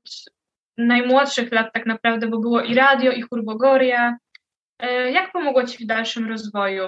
najmłodszych 0.77 1.53
lat 1.53 1.67
tak 1.75 1.87
naprawdę, 1.87 2.27
bo 2.27 2.39
było 2.39 2.61
i 2.61 2.75
radio, 2.75 3.13
i 3.13 3.23
Hurbogoria, 3.23 4.17
E, 4.28 4.28
jak 5.13 5.33
pomogło 5.33 5.67
Ci 5.67 5.85
w 5.85 5.87
dalszym 5.87 6.29
rozwoju? 6.29 6.85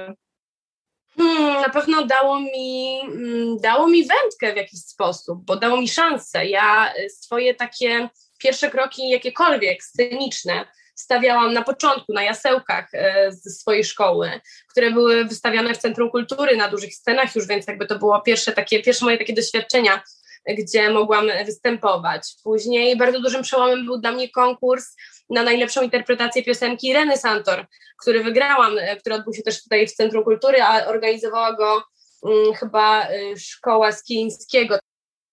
Hmm, 1.16 1.62
na 1.62 1.68
pewno 1.68 2.06
dało 2.06 2.40
mi, 2.40 3.00
mm, 3.00 3.56
dało 3.60 3.88
mi 3.88 4.06
wędkę 4.06 4.52
w 4.52 4.56
jakiś 4.56 4.80
sposób, 4.80 5.44
bo 5.44 5.56
dało 5.56 5.76
mi 5.80 5.88
szansę. 5.88 6.46
Ja 6.46 6.94
e, 6.94 7.10
swoje 7.10 7.54
takie 7.54 8.08
pierwsze 8.38 8.70
kroki, 8.70 9.10
jakiekolwiek 9.10 9.84
sceniczne, 9.84 10.64
stawiałam 10.94 11.52
na 11.52 11.62
początku 11.62 12.12
na 12.12 12.22
jasełkach 12.22 12.88
e, 12.94 13.32
ze 13.32 13.50
swojej 13.50 13.84
szkoły, 13.84 14.40
które 14.68 14.90
były 14.90 15.24
wystawiane 15.24 15.74
w 15.74 15.78
Centrum 15.78 16.10
Kultury 16.10 16.56
na 16.56 16.68
dużych 16.68 16.94
scenach 16.94 17.36
już, 17.36 17.46
więc 17.46 17.66
jakby 17.66 17.86
to 17.86 17.98
było 17.98 18.20
pierwsze 18.20 18.52
takie, 18.52 18.82
pierwsze 18.82 19.04
moje 19.04 19.18
takie 19.18 19.34
doświadczenia, 19.34 20.02
gdzie 20.48 20.90
mogłam 20.90 21.26
występować. 21.46 22.22
Później 22.44 22.96
bardzo 22.96 23.20
dużym 23.20 23.42
przełomem 23.42 23.86
był 23.86 23.98
dla 23.98 24.12
mnie 24.12 24.30
konkurs 24.30 24.96
na 25.30 25.42
najlepszą 25.42 25.82
interpretację 25.82 26.42
piosenki 26.42 26.92
Reny 26.92 27.16
Santor, 27.16 27.66
który 28.00 28.24
wygrałam, 28.24 28.78
e, 28.78 28.96
który 28.96 29.14
odbył 29.14 29.34
się 29.34 29.42
też 29.42 29.62
tutaj 29.62 29.86
w 29.86 29.92
Centrum 29.92 30.24
Kultury, 30.24 30.62
a 30.62 30.86
organizowała 30.86 31.56
go 31.56 31.84
um, 32.22 32.54
chyba 32.54 33.10
y, 33.10 33.38
szkoła 33.38 33.92
Skińskiego. 33.92 34.78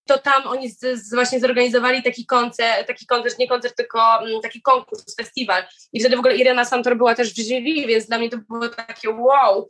To 0.06 0.18
tam 0.18 0.46
oni 0.46 0.70
z, 0.70 0.80
z 0.80 1.14
właśnie 1.14 1.40
zorganizowali 1.40 2.02
taki 2.02 2.26
koncert, 2.26 2.86
taki 2.86 3.06
koncert, 3.06 3.38
nie 3.38 3.48
koncert, 3.48 3.76
tylko 3.76 3.98
um, 4.22 4.40
taki 4.42 4.62
konkurs, 4.62 5.16
festiwal. 5.16 5.62
I 5.92 6.00
wtedy 6.00 6.16
w 6.16 6.18
ogóle 6.18 6.36
Irena 6.36 6.64
Santor 6.64 6.96
była 6.96 7.14
też 7.14 7.34
w 7.34 7.36
jury, 7.36 7.86
więc 7.86 8.06
dla 8.06 8.18
mnie 8.18 8.30
to 8.30 8.38
było 8.48 8.68
takie 8.68 9.10
wow, 9.10 9.68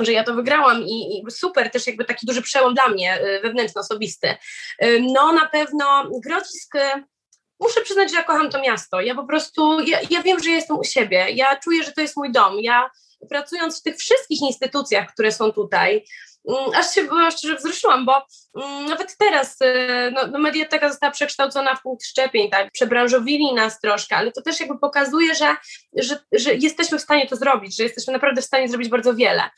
że 0.00 0.12
ja 0.12 0.24
to 0.24 0.34
wygrałam 0.34 0.82
i, 0.82 1.18
i, 1.18 1.30
super, 1.30 1.70
też 1.70 1.86
jakby 1.86 2.04
taki 2.04 2.26
duży 2.26 2.42
przełom 2.42 2.74
dla 2.74 2.88
mnie, 2.88 3.20
y, 3.22 3.40
wewnętrzny, 3.42 3.80
osobisty. 3.80 4.36
No 5.00 5.32
na 5.32 5.48
pewno 5.48 6.10
Grodzisk 6.24 6.74
muszę 7.60 7.80
przyznać, 7.80 8.10
że 8.10 8.16
ja 8.16 8.24
kocham 8.24 8.50
to 8.50 8.60
miasto. 8.60 9.00
Ja 9.00 9.14
po 9.14 9.24
prostu, 9.24 9.80
ja, 9.80 9.98
ja 10.10 10.22
wiem, 10.22 10.42
że 10.42 10.50
jestem 10.50 10.78
u 10.78 10.84
siebie. 10.84 11.26
Ja 11.30 11.56
czuję, 11.56 11.82
że 11.82 11.92
to 11.92 12.00
jest 12.00 12.16
mój 12.16 12.32
dom. 12.32 12.60
Ja 12.60 12.90
pracując 13.28 13.80
w 13.80 13.82
tych 13.82 13.96
wszystkich 13.96 14.40
instytucjach, 14.40 15.12
które 15.12 15.32
są 15.32 15.52
tutaj, 15.52 16.04
mm, 16.48 16.70
aż 16.74 16.94
się 16.94 17.08
szczerze 17.38 17.56
wzruszyłam, 17.56 18.06
bo 18.06 18.26
mm, 18.62 18.86
nawet 18.86 19.16
teraz 19.16 19.60
y, 19.60 20.10
no, 20.12 20.26
no, 20.26 20.38
mediateka 20.38 20.88
została 20.88 21.12
przekształcona 21.12 21.76
w 21.76 21.82
punkt 21.82 22.06
szczepień, 22.06 22.50
tak, 22.50 22.72
przebranżowili 22.72 23.54
nas 23.54 23.80
troszkę, 23.80 24.16
ale 24.16 24.32
to 24.32 24.42
też 24.42 24.60
jakby 24.60 24.78
pokazuje, 24.78 25.34
że, 25.34 25.56
że, 25.96 26.18
że 26.32 26.54
jesteśmy 26.54 26.98
w 26.98 27.02
stanie 27.02 27.28
to 27.28 27.36
zrobić, 27.36 27.76
że 27.76 27.82
jesteśmy 27.82 28.12
naprawdę 28.12 28.42
w 28.42 28.44
stanie 28.44 28.68
zrobić 28.68 28.88
bardzo 28.88 29.14
wiele. 29.14 29.50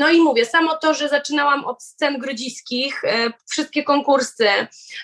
No 0.00 0.10
i 0.10 0.20
mówię, 0.20 0.46
samo 0.46 0.76
to, 0.76 0.94
że 0.94 1.08
zaczynałam 1.08 1.64
od 1.64 1.82
scen 1.82 2.18
grodziskich, 2.18 3.04
e, 3.04 3.32
wszystkie 3.50 3.82
konkursy, 3.82 4.48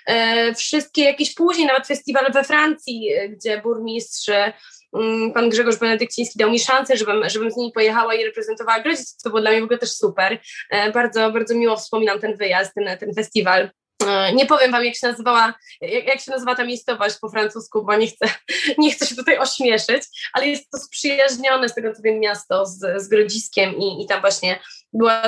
e, 0.07 0.55
wszystkie 0.55 1.05
jakieś 1.05 1.35
później, 1.35 1.67
nawet 1.67 1.87
festiwal 1.87 2.33
we 2.33 2.45
Francji, 2.45 3.13
e, 3.13 3.29
gdzie 3.29 3.61
burmistrz 3.63 4.31
mm, 4.93 5.33
pan 5.33 5.49
Grzegorz 5.49 5.77
Benedykciński 5.77 6.39
dał 6.39 6.51
mi 6.51 6.61
szansę, 6.61 6.97
żebym, 6.97 7.29
żebym 7.29 7.51
z 7.51 7.57
nimi 7.57 7.73
pojechała 7.73 8.15
i 8.15 8.25
reprezentowała 8.25 8.81
Grodzisk, 8.81 9.17
co 9.19 9.29
było 9.29 9.41
dla 9.41 9.51
mnie 9.51 9.61
w 9.61 9.65
ogóle 9.65 9.79
też 9.79 9.93
super. 9.93 10.39
Bardzo, 10.95 11.31
bardzo 11.31 11.55
miło 11.55 11.77
wspominam 11.77 12.21
ten 12.21 12.37
wyjazd, 12.37 12.75
ten, 12.75 12.99
ten 12.99 13.15
festiwal. 13.15 13.71
E, 14.07 14.33
nie 14.33 14.47
powiem 14.47 14.73
wam, 14.73 14.85
jak 14.85 14.95
się 14.95 15.07
nazywała, 15.09 15.55
jak, 15.81 16.21
się 16.21 16.31
nazywa 16.31 16.55
ta 16.55 16.65
miejscowość 16.65 17.17
po 17.21 17.29
francusku, 17.29 17.85
bo 17.85 17.97
nie 17.97 18.07
chcę, 18.07 18.27
nie 18.79 18.93
chcę 18.93 19.07
się 19.07 19.17
tutaj 19.17 19.39
ośmieszyć, 19.39 20.03
ale 20.33 20.47
jest 20.47 20.71
to 20.71 20.79
sprzyjaźnione 20.79 21.69
z 21.69 21.75
tego 21.75 21.95
co 21.95 22.03
wiem 22.03 22.21
miasto 22.21 22.67
z, 22.67 23.03
z 23.03 23.09
Grodziskiem 23.09 23.77
i, 23.77 24.03
i 24.03 24.07
tam 24.07 24.21
właśnie 24.21 24.59
była 24.93 25.23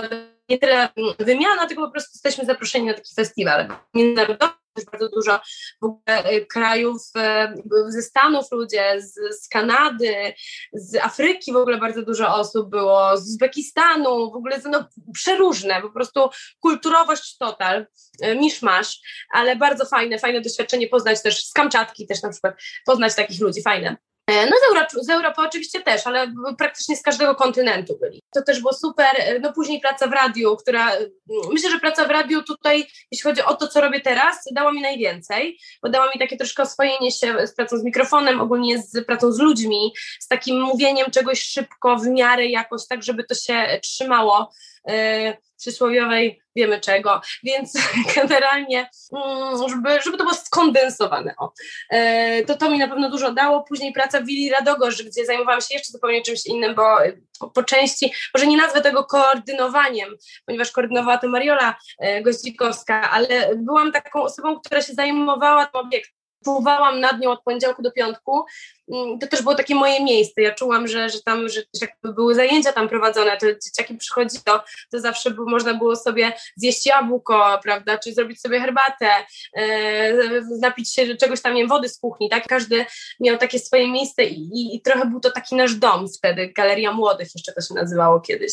nie 0.49 0.59
tyle 0.59 0.89
wymiana, 1.19 1.67
tylko 1.67 1.87
po 1.87 1.91
prostu 1.91 2.11
jesteśmy 2.15 2.45
zaproszeni 2.45 2.87
na 2.87 2.95
taki 2.95 3.15
festiwal. 3.15 3.69
Międzynarodowy, 3.95 4.53
bardzo 4.85 5.09
dużo 5.09 5.41
w 5.83 5.85
ogóle 5.85 6.25
e, 6.25 6.47
krajów 6.47 7.03
e, 7.17 7.55
ze 7.89 8.03
Stanów 8.03 8.47
ludzie, 8.53 9.03
z, 9.03 9.43
z, 9.43 9.49
Kanady, 9.49 10.35
z 10.73 10.97
Afryki 10.97 11.53
w 11.53 11.57
ogóle 11.57 11.79
bardzo 11.79 12.03
dużo 12.03 12.35
osób 12.35 12.71
było, 12.71 13.17
z 13.17 13.29
Uzbekistanu, 13.29 14.31
w 14.31 14.37
ogóle 14.37 14.61
no, 14.65 14.89
przeróżne, 15.15 15.83
po 15.83 15.91
prostu 15.91 16.29
kulturowość 16.61 17.37
total, 17.37 17.87
e, 18.23 18.37
miszmasz, 18.37 19.01
ale 19.33 19.57
bardzo 19.57 19.87
fajne, 19.87 20.19
fajne 20.19 20.41
doświadczenie 20.41 20.89
poznać 20.89 21.23
też 21.23 21.47
z 21.47 21.53
Kamczatki 21.53 22.07
też 22.07 22.23
na 22.23 22.31
przykład, 22.31 22.55
poznać 22.87 23.15
takich 23.15 23.41
ludzi, 23.41 23.63
fajne. 23.63 24.08
E, 24.29 24.47
no 24.47 24.57
z 24.57 24.71
Europy, 24.71 25.05
z 25.05 25.11
Europy 25.11 25.43
oczywiście 25.43 25.83
też, 25.83 26.07
ale 26.07 26.33
praktycznie 26.59 26.97
z 26.97 27.03
każdego 27.03 27.35
kontynentu 27.35 27.99
byli. 28.01 28.23
To 28.35 28.43
też 28.43 28.61
było 28.61 28.73
super. 28.73 29.07
E, 29.19 29.39
no 29.39 29.53
później 29.53 29.81
praca 29.81 30.07
w 30.07 30.13
radiu, 30.13 30.57
która, 30.57 30.91
mm, 30.91 31.09
myślę, 31.53 31.71
że 31.71 31.81
praca 31.81 32.05
w 32.05 32.11
radiu 32.11 32.43
tutaj, 32.43 32.87
jeśli 33.13 33.23
chodzi 33.23 33.43
o 33.43 33.55
to, 33.55 33.69
co 33.69 33.81
robię 33.81 34.01
teraz, 34.01 34.45
dała 34.53 34.73
mi 34.73 34.81
najwięcej, 34.81 35.59
bo 35.83 35.89
dała 35.89 36.07
mi 36.07 36.19
takie 36.19 36.37
troszkę 36.37 36.63
oswojenie 36.63 37.13
się 37.13 37.47
z 37.47 37.55
pracą 37.55 37.79
z 37.79 37.85
mikrofonem, 37.85 38.41
ogólnie 38.41 38.83
z 38.83 39.07
pracą 39.07 39.33
z 39.33 39.39
ludźmi, 39.39 39.95
z 40.21 40.29
takim 40.29 40.61
mówieniem 40.61 41.11
czegoś 41.11 41.43
szybko, 41.43 41.97
w 41.97 42.07
miarę 42.07 42.47
jakoś, 42.47 42.87
tak 42.89 43.03
żeby 43.03 43.25
to 43.25 43.35
się 43.35 43.81
trzymało. 43.83 44.53
Yy, 44.87 45.37
przysłowiowej 45.59 46.41
wiemy 46.57 46.81
czego, 46.81 47.21
więc 47.43 47.73
generalnie, 48.17 48.91
mm, 49.13 49.69
żeby, 49.69 50.03
żeby 50.03 50.19
to 50.19 50.25
było 50.25 50.35
skondensowane, 50.35 51.35
o. 51.39 51.53
E, 51.91 52.45
to 52.45 52.57
to 52.57 52.71
mi 52.71 52.79
na 52.79 52.89
pewno 52.89 53.11
dużo 53.11 53.33
dało. 53.33 53.63
Później 53.63 53.93
praca 53.93 54.21
w 54.21 54.25
Willi 54.25 54.51
Radogosz, 54.51 55.03
gdzie 55.03 55.27
zajmowałam 55.27 55.61
się 55.61 55.75
jeszcze 55.75 55.93
zupełnie 55.93 56.23
czymś 56.23 56.47
innym, 56.47 56.75
bo 56.75 56.97
po, 57.41 57.51
po 57.51 57.63
części, 57.63 58.13
może 58.35 58.47
nie 58.47 58.57
nazwę 58.57 58.81
tego 58.81 59.05
koordynowaniem, 59.05 60.17
ponieważ 60.47 60.71
koordynowała 60.71 61.19
to 61.19 61.29
Mariola 61.29 61.75
Goździkowska, 62.23 63.11
ale 63.11 63.57
byłam 63.57 63.93
taką 63.93 64.23
osobą, 64.23 64.61
która 64.61 64.83
się 64.83 64.95
zajmowała 64.95 65.67
tym 65.67 65.81
obiektem 65.81 66.18
czuwałam 66.49 67.01
nad 67.01 67.21
nią 67.21 67.31
od 67.31 67.43
poniedziałku 67.43 67.83
do 67.83 67.93
piątku. 67.93 68.45
Mm, 68.93 69.19
to 69.19 69.27
też 69.27 69.43
było 69.43 69.55
takie 69.55 69.75
moje 69.75 70.05
miejsce. 70.05 70.43
Ja 70.43 70.55
czułam, 70.55 70.89
że, 70.89 71.11
że 71.11 71.23
tam, 71.23 71.49
że 71.49 71.61
jakby 71.81 72.13
były 72.13 72.35
zajęcia 72.35 72.73
tam 72.73 72.89
prowadzone, 72.89 73.37
to 73.37 73.47
dzieciaki 73.47 73.95
przychodzi, 73.95 74.39
to, 74.45 74.65
to 74.91 75.01
zawsze 75.01 75.35
można 75.47 75.75
było 75.75 75.97
sobie 75.97 76.33
zjeść 76.57 76.87
jabłko, 76.87 77.61
prawda, 77.63 77.99
czy 77.99 78.15
zrobić 78.15 78.41
sobie 78.41 78.61
herbatę, 78.61 79.11
e, 79.57 80.13
napić 80.61 80.95
się 80.95 81.17
czegoś 81.17 81.43
tam, 81.43 81.55
nie 81.55 81.61
wiem, 81.61 81.69
wody 81.69 81.89
z 81.89 81.99
kuchni, 81.99 82.31
tak? 82.31 82.47
Każdy 82.47 82.87
miał 83.21 83.39
takie 83.39 83.59
swoje 83.59 83.91
miejsce 83.91 84.25
i, 84.25 84.77
i 84.77 84.83
trochę 84.83 85.07
był 85.07 85.21
to 85.21 85.31
taki 85.31 85.55
nasz 85.55 85.75
dom 85.75 86.07
wtedy, 86.19 86.53
Galeria 86.57 86.93
Młodych 86.93 87.29
jeszcze 87.35 87.53
to 87.53 87.61
się 87.61 87.75
nazywało 87.75 88.21
kiedyś. 88.21 88.53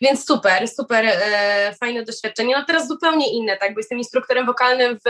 Więc 0.00 0.26
super, 0.26 0.68
super 0.68 1.04
e, 1.06 1.74
fajne 1.80 2.02
doświadczenie. 2.02 2.56
No 2.58 2.64
teraz 2.64 2.88
zupełnie 2.88 3.32
inne, 3.32 3.56
tak, 3.56 3.74
bo 3.74 3.80
jestem 3.80 3.98
instruktorem 3.98 4.46
wokalnym 4.46 4.98
w 4.98 5.08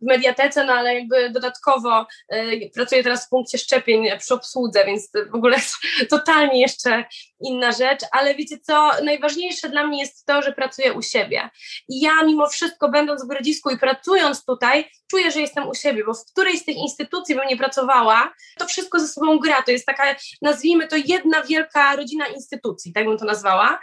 w 0.00 0.06
mediatece, 0.06 0.64
no 0.64 0.72
ale 0.72 0.94
jakby 0.94 1.30
dodatkowo 1.30 2.06
y, 2.32 2.70
pracuję 2.74 3.02
teraz 3.02 3.26
w 3.26 3.28
punkcie 3.28 3.58
szczepień 3.58 4.08
przy 4.18 4.34
obsłudze, 4.34 4.84
więc 4.84 5.10
w 5.30 5.34
ogóle 5.34 5.56
totalnie 6.10 6.60
jeszcze 6.60 7.04
inna 7.40 7.72
rzecz, 7.72 8.00
ale 8.12 8.34
wiecie 8.34 8.58
co, 8.58 8.90
najważniejsze 9.04 9.68
dla 9.68 9.86
mnie 9.86 10.00
jest 10.00 10.26
to, 10.26 10.42
że 10.42 10.52
pracuję 10.52 10.92
u 10.92 11.02
siebie. 11.02 11.50
I 11.88 12.00
ja 12.00 12.22
mimo 12.24 12.48
wszystko, 12.48 12.88
będąc 12.88 13.24
w 13.24 13.28
Grodzisku 13.28 13.70
i 13.70 13.78
pracując 13.78 14.44
tutaj, 14.44 14.90
czuję, 15.10 15.30
że 15.30 15.40
jestem 15.40 15.68
u 15.68 15.74
siebie, 15.74 16.04
bo 16.04 16.14
w 16.14 16.24
której 16.32 16.58
z 16.58 16.64
tych 16.64 16.76
instytucji 16.76 17.34
bym 17.34 17.48
nie 17.48 17.56
pracowała, 17.56 18.34
to 18.58 18.66
wszystko 18.66 19.00
ze 19.00 19.08
sobą 19.08 19.38
gra. 19.38 19.62
To 19.62 19.70
jest 19.70 19.86
taka, 19.86 20.16
nazwijmy 20.42 20.88
to, 20.88 20.96
jedna 20.96 21.42
wielka 21.42 21.96
rodzina 21.96 22.26
instytucji, 22.26 22.92
tak 22.92 23.04
bym 23.04 23.18
to 23.18 23.24
nazwała. 23.24 23.80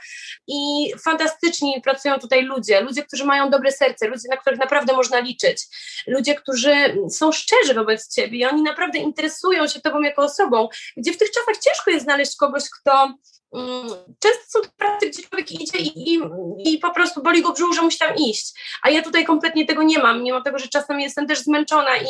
I 0.47 0.91
fantastycznie 1.03 1.81
pracują 1.81 2.19
tutaj 2.19 2.43
ludzie, 2.43 2.81
ludzie, 2.81 3.03
którzy 3.03 3.25
mają 3.25 3.49
dobre 3.49 3.71
serce, 3.71 4.07
ludzie, 4.07 4.29
na 4.29 4.37
których 4.37 4.59
naprawdę 4.59 4.93
można 4.93 5.19
liczyć, 5.19 5.57
ludzie, 6.07 6.35
którzy 6.35 6.73
są 7.09 7.31
szczerzy 7.31 7.73
wobec 7.73 8.15
ciebie 8.15 8.37
i 8.37 8.45
oni 8.45 8.63
naprawdę 8.63 8.99
interesują 8.99 9.67
się 9.67 9.81
tobą 9.81 10.01
jako 10.01 10.21
osobą, 10.21 10.69
gdzie 10.97 11.13
w 11.13 11.17
tych 11.17 11.31
czasach 11.31 11.57
ciężko 11.57 11.91
jest 11.91 12.03
znaleźć 12.03 12.35
kogoś, 12.37 12.63
kto 12.81 13.13
Mm, 13.55 13.87
często 14.19 14.43
są 14.47 14.61
to 14.61 14.69
prace, 14.77 15.07
gdzie 15.07 15.23
człowiek 15.23 15.51
idzie 15.51 15.77
i, 15.77 16.13
i, 16.13 16.19
i, 16.65 16.77
po 16.77 16.93
prostu 16.93 17.23
boli 17.23 17.41
go 17.41 17.53
brzuch, 17.53 17.75
że 17.75 17.81
musi 17.81 17.97
tam 17.97 18.15
iść. 18.15 18.53
A 18.83 18.89
ja 18.89 19.01
tutaj 19.01 19.25
kompletnie 19.25 19.65
tego 19.65 19.83
nie 19.83 19.99
mam, 19.99 20.23
mimo 20.23 20.41
tego, 20.41 20.59
że 20.59 20.67
czasem 20.67 20.99
jestem 20.99 21.27
też 21.27 21.39
zmęczona 21.39 21.97
i, 21.97 22.05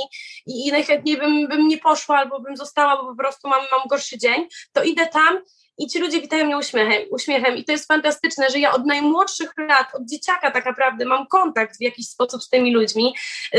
i, 0.45 0.67
i 0.67 0.71
najchętniej 0.71 1.17
bym, 1.17 1.47
bym 1.47 1.67
nie 1.67 1.77
poszła 1.77 2.17
albo 2.17 2.39
bym 2.39 2.57
została, 2.57 3.03
bo 3.03 3.09
po 3.09 3.15
prostu 3.15 3.47
mam, 3.47 3.61
mam 3.71 3.81
gorszy 3.89 4.17
dzień, 4.17 4.47
to 4.73 4.83
idę 4.83 5.07
tam 5.07 5.41
i 5.77 5.87
ci 5.87 5.99
ludzie 5.99 6.21
witają 6.21 6.45
mnie 6.45 6.57
uśmiechem, 6.57 7.03
uśmiechem. 7.11 7.57
I 7.57 7.65
to 7.65 7.71
jest 7.71 7.87
fantastyczne, 7.87 8.49
że 8.49 8.59
ja 8.59 8.73
od 8.73 8.85
najmłodszych 8.85 9.53
lat, 9.57 9.95
od 9.95 10.05
dzieciaka 10.05 10.51
tak 10.51 10.65
naprawdę 10.65 11.05
mam 11.05 11.27
kontakt 11.27 11.77
w 11.77 11.81
jakiś 11.81 12.07
sposób 12.07 12.43
z 12.43 12.49
tymi 12.49 12.73
ludźmi. 12.73 13.15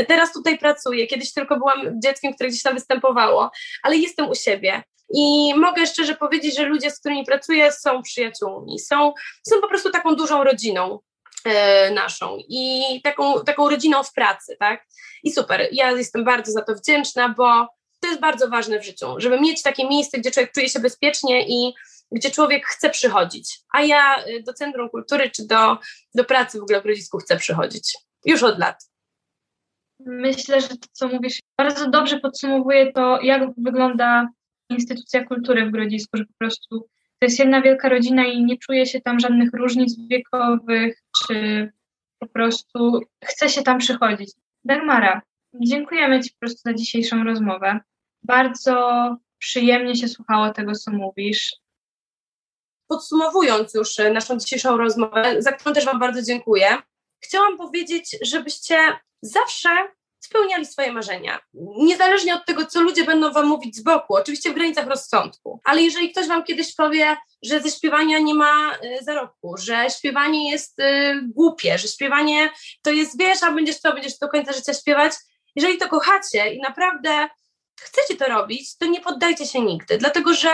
Teraz 0.07 0.33
tutaj 0.33 0.57
pracuję, 0.57 1.07
kiedyś 1.07 1.33
tylko 1.33 1.57
byłam 1.57 2.01
dzieckiem, 2.03 2.33
które 2.33 2.49
gdzieś 2.49 2.63
tam 2.63 2.73
występowało, 2.73 3.51
ale 3.83 3.97
jestem 3.97 4.29
u 4.29 4.35
siebie. 4.35 4.83
I 5.13 5.53
mogę 5.55 5.87
szczerze 5.87 6.15
powiedzieć, 6.15 6.57
że 6.57 6.63
ludzie, 6.63 6.91
z 6.91 6.99
którymi 6.99 7.25
pracuję, 7.25 7.71
są 7.71 8.01
przyjaciółmi, 8.01 8.79
są, 8.79 9.13
są 9.47 9.61
po 9.61 9.67
prostu 9.67 9.91
taką 9.91 10.15
dużą 10.15 10.43
rodziną 10.43 10.99
e, 11.45 11.91
naszą 11.91 12.37
i 12.49 12.81
taką, 13.03 13.43
taką 13.43 13.69
rodziną 13.69 14.03
w 14.03 14.13
pracy, 14.13 14.55
tak? 14.59 14.85
I 15.23 15.31
super, 15.31 15.67
ja 15.71 15.91
jestem 15.91 16.23
bardzo 16.23 16.51
za 16.51 16.61
to 16.61 16.75
wdzięczna, 16.75 17.29
bo 17.37 17.67
to 17.99 18.07
jest 18.07 18.19
bardzo 18.19 18.49
ważne 18.49 18.79
w 18.79 18.85
życiu, 18.85 19.05
żeby 19.17 19.39
mieć 19.39 19.61
takie 19.61 19.87
miejsce, 19.87 20.17
gdzie 20.17 20.31
człowiek 20.31 20.51
czuje 20.51 20.69
się 20.69 20.79
bezpiecznie 20.79 21.47
i 21.47 21.73
gdzie 22.11 22.31
człowiek 22.31 22.65
chce 22.65 22.89
przychodzić. 22.89 23.59
A 23.73 23.81
ja 23.81 24.25
y, 24.27 24.43
do 24.43 24.53
Centrum 24.53 24.89
Kultury 24.89 25.31
czy 25.31 25.47
do, 25.47 25.77
do 26.15 26.23
pracy 26.23 26.59
w 26.59 26.63
ogóle 26.63 26.81
w 26.81 26.83
Grodzisku 26.83 27.17
chcę 27.17 27.37
przychodzić. 27.37 27.97
Już 28.25 28.43
od 28.43 28.59
lat. 28.59 28.89
Myślę, 29.99 30.61
że 30.61 30.67
to, 30.67 30.87
co 30.91 31.07
mówisz, 31.07 31.39
bardzo 31.57 31.89
dobrze 31.89 32.19
podsumowuje 32.19 32.93
to, 32.93 33.21
jak 33.21 33.49
wygląda 33.57 34.29
instytucja 34.69 35.25
kultury 35.25 35.65
w 35.65 35.71
Grodzisku, 35.71 36.17
że 36.17 36.25
po 36.25 36.33
prostu 36.39 36.89
to 37.19 37.25
jest 37.25 37.39
jedna 37.39 37.61
wielka 37.61 37.89
rodzina 37.89 38.25
i 38.25 38.43
nie 38.43 38.57
czuje 38.57 38.85
się 38.85 39.01
tam 39.01 39.19
żadnych 39.19 39.53
różnic 39.53 40.07
wiekowych, 40.07 41.01
czy 41.17 41.69
po 42.19 42.27
prostu 42.27 43.01
chce 43.25 43.49
się 43.49 43.63
tam 43.63 43.77
przychodzić. 43.77 44.31
Dagmara, 44.63 45.21
dziękujemy 45.53 46.23
Ci 46.23 46.29
po 46.31 46.39
prostu 46.39 46.61
za 46.65 46.73
dzisiejszą 46.73 47.23
rozmowę. 47.23 47.79
Bardzo 48.23 49.15
przyjemnie 49.37 49.95
się 49.95 50.07
słuchało 50.07 50.49
tego, 50.53 50.71
co 50.75 50.91
mówisz. 50.91 51.55
Podsumowując 52.87 53.73
już 53.73 53.99
e, 53.99 54.11
naszą 54.11 54.37
dzisiejszą 54.37 54.77
rozmowę, 54.77 55.35
za 55.39 55.51
którą 55.51 55.73
też 55.73 55.85
Wam 55.85 55.99
bardzo 55.99 56.21
dziękuję, 56.21 56.77
chciałam 57.19 57.57
powiedzieć, 57.57 58.17
żebyście 58.21 58.77
zawsze 59.21 59.69
spełniali 60.19 60.65
swoje 60.65 60.91
marzenia. 60.91 61.39
Niezależnie 61.77 62.35
od 62.35 62.45
tego, 62.45 62.65
co 62.65 62.81
ludzie 62.81 63.03
będą 63.03 63.31
wam 63.31 63.47
mówić 63.47 63.75
z 63.75 63.83
boku, 63.83 64.15
oczywiście 64.15 64.51
w 64.51 64.53
granicach 64.53 64.87
rozsądku. 64.87 65.61
Ale 65.63 65.81
jeżeli 65.81 66.11
ktoś 66.11 66.27
wam 66.27 66.43
kiedyś 66.43 66.75
powie, 66.75 67.17
że 67.43 67.61
ze 67.61 67.71
śpiewania 67.71 68.19
nie 68.19 68.33
ma 68.33 68.75
y, 68.75 69.03
zarobku, 69.03 69.55
że 69.57 69.87
śpiewanie 69.97 70.51
jest 70.51 70.79
y, 70.79 70.83
głupie, 71.23 71.77
że 71.77 71.87
śpiewanie 71.87 72.49
to 72.81 72.91
jest, 72.91 73.19
wiesz, 73.19 73.43
a 73.43 73.51
będziesz 73.51 73.81
to, 73.81 73.93
będziesz 73.93 74.17
do 74.19 74.27
końca 74.27 74.53
życia 74.53 74.73
śpiewać, 74.73 75.13
jeżeli 75.55 75.77
to 75.77 75.87
kochacie 75.87 76.53
i 76.53 76.61
naprawdę 76.61 77.29
chcecie 77.81 78.15
to 78.15 78.25
robić, 78.25 78.77
to 78.77 78.85
nie 78.85 79.01
poddajcie 79.01 79.45
się 79.45 79.61
nigdy, 79.61 79.97
dlatego 79.97 80.33
że 80.33 80.49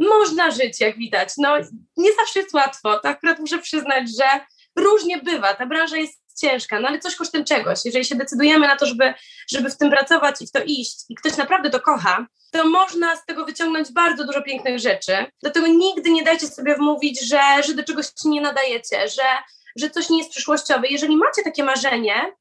można 0.00 0.50
żyć, 0.50 0.80
jak 0.80 0.96
widać. 0.96 1.28
No, 1.38 1.56
nie 1.96 2.12
zawsze 2.12 2.40
jest 2.40 2.54
łatwo. 2.54 2.98
To 2.98 3.08
akurat 3.08 3.38
muszę 3.38 3.58
przyznać, 3.58 4.08
że 4.18 4.40
różnie 4.76 5.18
bywa. 5.18 5.54
Ta 5.54 5.66
branża 5.66 5.96
jest 5.96 6.20
ciężka, 6.40 6.80
no 6.80 6.88
ale 6.88 6.98
coś 6.98 7.16
kosztem 7.16 7.44
czegoś. 7.44 7.78
Jeżeli 7.84 8.04
się 8.04 8.14
decydujemy 8.14 8.66
na 8.66 8.76
to, 8.76 8.86
żeby, 8.86 9.14
żeby 9.50 9.70
w 9.70 9.76
tym 9.76 9.90
pracować 9.90 10.42
i 10.42 10.46
w 10.46 10.52
to 10.52 10.60
iść 10.66 11.04
i 11.08 11.14
ktoś 11.14 11.36
naprawdę 11.36 11.70
to 11.70 11.80
kocha, 11.80 12.26
to 12.52 12.68
można 12.68 13.16
z 13.16 13.26
tego 13.26 13.44
wyciągnąć 13.44 13.92
bardzo 13.92 14.24
dużo 14.24 14.42
pięknych 14.42 14.78
rzeczy. 14.78 15.12
Dlatego 15.42 15.66
nigdy 15.66 16.10
nie 16.10 16.22
dajcie 16.22 16.46
sobie 16.46 16.74
wmówić, 16.74 17.20
że, 17.20 17.62
że 17.66 17.74
do 17.74 17.84
czegoś 17.84 18.06
nie 18.24 18.40
nadajecie, 18.40 19.08
że, 19.08 19.22
że 19.76 19.90
coś 19.90 20.10
nie 20.10 20.18
jest 20.18 20.30
przyszłościowe. 20.30 20.88
Jeżeli 20.88 21.16
macie 21.16 21.42
takie 21.42 21.64
marzenie, 21.64 22.32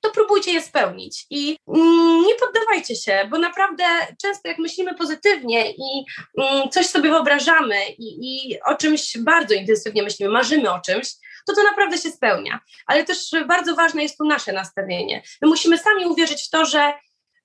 to 0.00 0.10
próbujcie 0.10 0.52
je 0.52 0.62
spełnić 0.62 1.26
i 1.30 1.58
mm, 1.68 2.22
nie 2.22 2.34
poddawajcie 2.34 2.96
się, 2.96 3.28
bo 3.30 3.38
naprawdę 3.38 3.84
często 4.22 4.48
jak 4.48 4.58
myślimy 4.58 4.94
pozytywnie 4.94 5.70
i 5.70 6.04
mm, 6.38 6.70
coś 6.70 6.86
sobie 6.86 7.10
wyobrażamy 7.10 7.88
i, 7.88 8.18
i 8.20 8.60
o 8.62 8.74
czymś 8.74 9.18
bardzo 9.18 9.54
intensywnie 9.54 10.02
myślimy, 10.02 10.32
marzymy 10.32 10.70
o 10.72 10.80
czymś, 10.80 11.08
to 11.46 11.54
to 11.54 11.62
naprawdę 11.62 11.98
się 11.98 12.10
spełnia. 12.10 12.60
Ale 12.86 13.04
też 13.04 13.30
bardzo 13.46 13.74
ważne 13.74 14.02
jest 14.02 14.18
tu 14.18 14.24
nasze 14.24 14.52
nastawienie. 14.52 15.22
My 15.42 15.48
musimy 15.48 15.78
sami 15.78 16.06
uwierzyć 16.06 16.42
w 16.42 16.50
to, 16.50 16.64
że, 16.64 16.92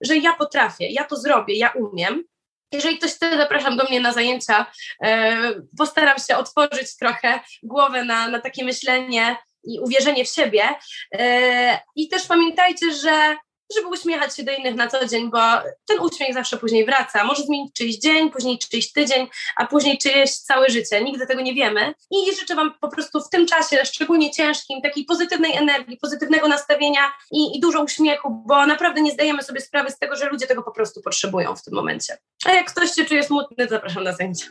że 0.02 0.18
ja 0.18 0.34
potrafię, 0.34 0.88
ja 0.90 1.04
to 1.04 1.16
zrobię, 1.16 1.56
ja 1.56 1.70
umiem. 1.70 2.24
Jeżeli 2.72 2.98
ktoś 2.98 3.12
chce, 3.12 3.38
zapraszam 3.38 3.78
do 3.78 3.84
mnie 3.84 4.00
na 4.00 4.14
zajęcia. 4.14 4.66
E, 5.04 5.38
postaram 5.78 6.18
się 6.28 6.38
otworzyć 6.38 6.98
trochę 7.00 7.40
głowę 7.64 8.04
na, 8.06 8.28
na 8.28 8.40
takie 8.42 8.66
myślenie 8.66 9.38
i 9.64 9.80
uwierzenie 9.80 10.26
w 10.26 10.30
siebie. 10.30 10.64
E, 11.12 11.80
I 11.96 12.08
też 12.08 12.28
pamiętajcie, 12.28 12.94
że 12.94 13.36
żeby 13.76 13.88
uśmiechać 13.88 14.36
się 14.36 14.44
do 14.44 14.52
innych 14.52 14.76
na 14.76 14.88
co 14.88 15.08
dzień, 15.08 15.32
bo 15.32 15.40
ten 15.88 16.00
uśmiech 16.00 16.34
zawsze 16.34 16.58
później 16.58 16.86
wraca. 16.86 17.24
Może 17.24 17.44
zmienić 17.44 17.74
czyjś 17.74 17.98
dzień, 17.98 18.32
później 18.32 18.60
czyjś 18.60 18.92
tydzień, 18.92 19.28
a 19.56 19.68
później 19.68 19.98
czyjeś 19.98 20.32
całe 20.32 20.70
życie. 20.70 21.04
Nigdy 21.04 21.28
tego 21.28 21.42
nie 21.42 21.54
wiemy. 21.54 21.94
I 22.12 22.36
życzę 22.40 22.56
Wam 22.56 22.74
po 22.82 22.90
prostu 22.90 23.20
w 23.20 23.30
tym 23.30 23.46
czasie, 23.46 23.86
szczególnie 23.86 24.32
ciężkim, 24.32 24.82
takiej 24.82 25.06
pozytywnej 25.06 25.56
energii, 25.56 25.98
pozytywnego 25.98 26.48
nastawienia 26.48 27.12
i, 27.32 27.58
i 27.58 27.60
dużo 27.60 27.84
uśmiechu, 27.84 28.44
bo 28.48 28.66
naprawdę 28.66 29.02
nie 29.02 29.12
zdajemy 29.12 29.44
sobie 29.44 29.62
sprawy 29.62 29.92
z 29.92 29.98
tego, 29.98 30.16
że 30.16 30.30
ludzie 30.30 30.48
tego 30.48 30.64
po 30.64 30.72
prostu 30.72 31.02
potrzebują 31.02 31.56
w 31.56 31.64
tym 31.64 31.74
momencie. 31.74 32.18
A 32.46 32.52
jak 32.52 32.72
ktoś 32.72 32.92
się 32.92 33.06
czuje 33.06 33.24
smutny, 33.24 33.68
zapraszam 33.68 34.04
na 34.04 34.14
zajęcia. 34.14 34.46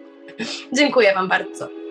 Dziękuję 0.72 1.14
Wam 1.14 1.28
bardzo. 1.28 1.87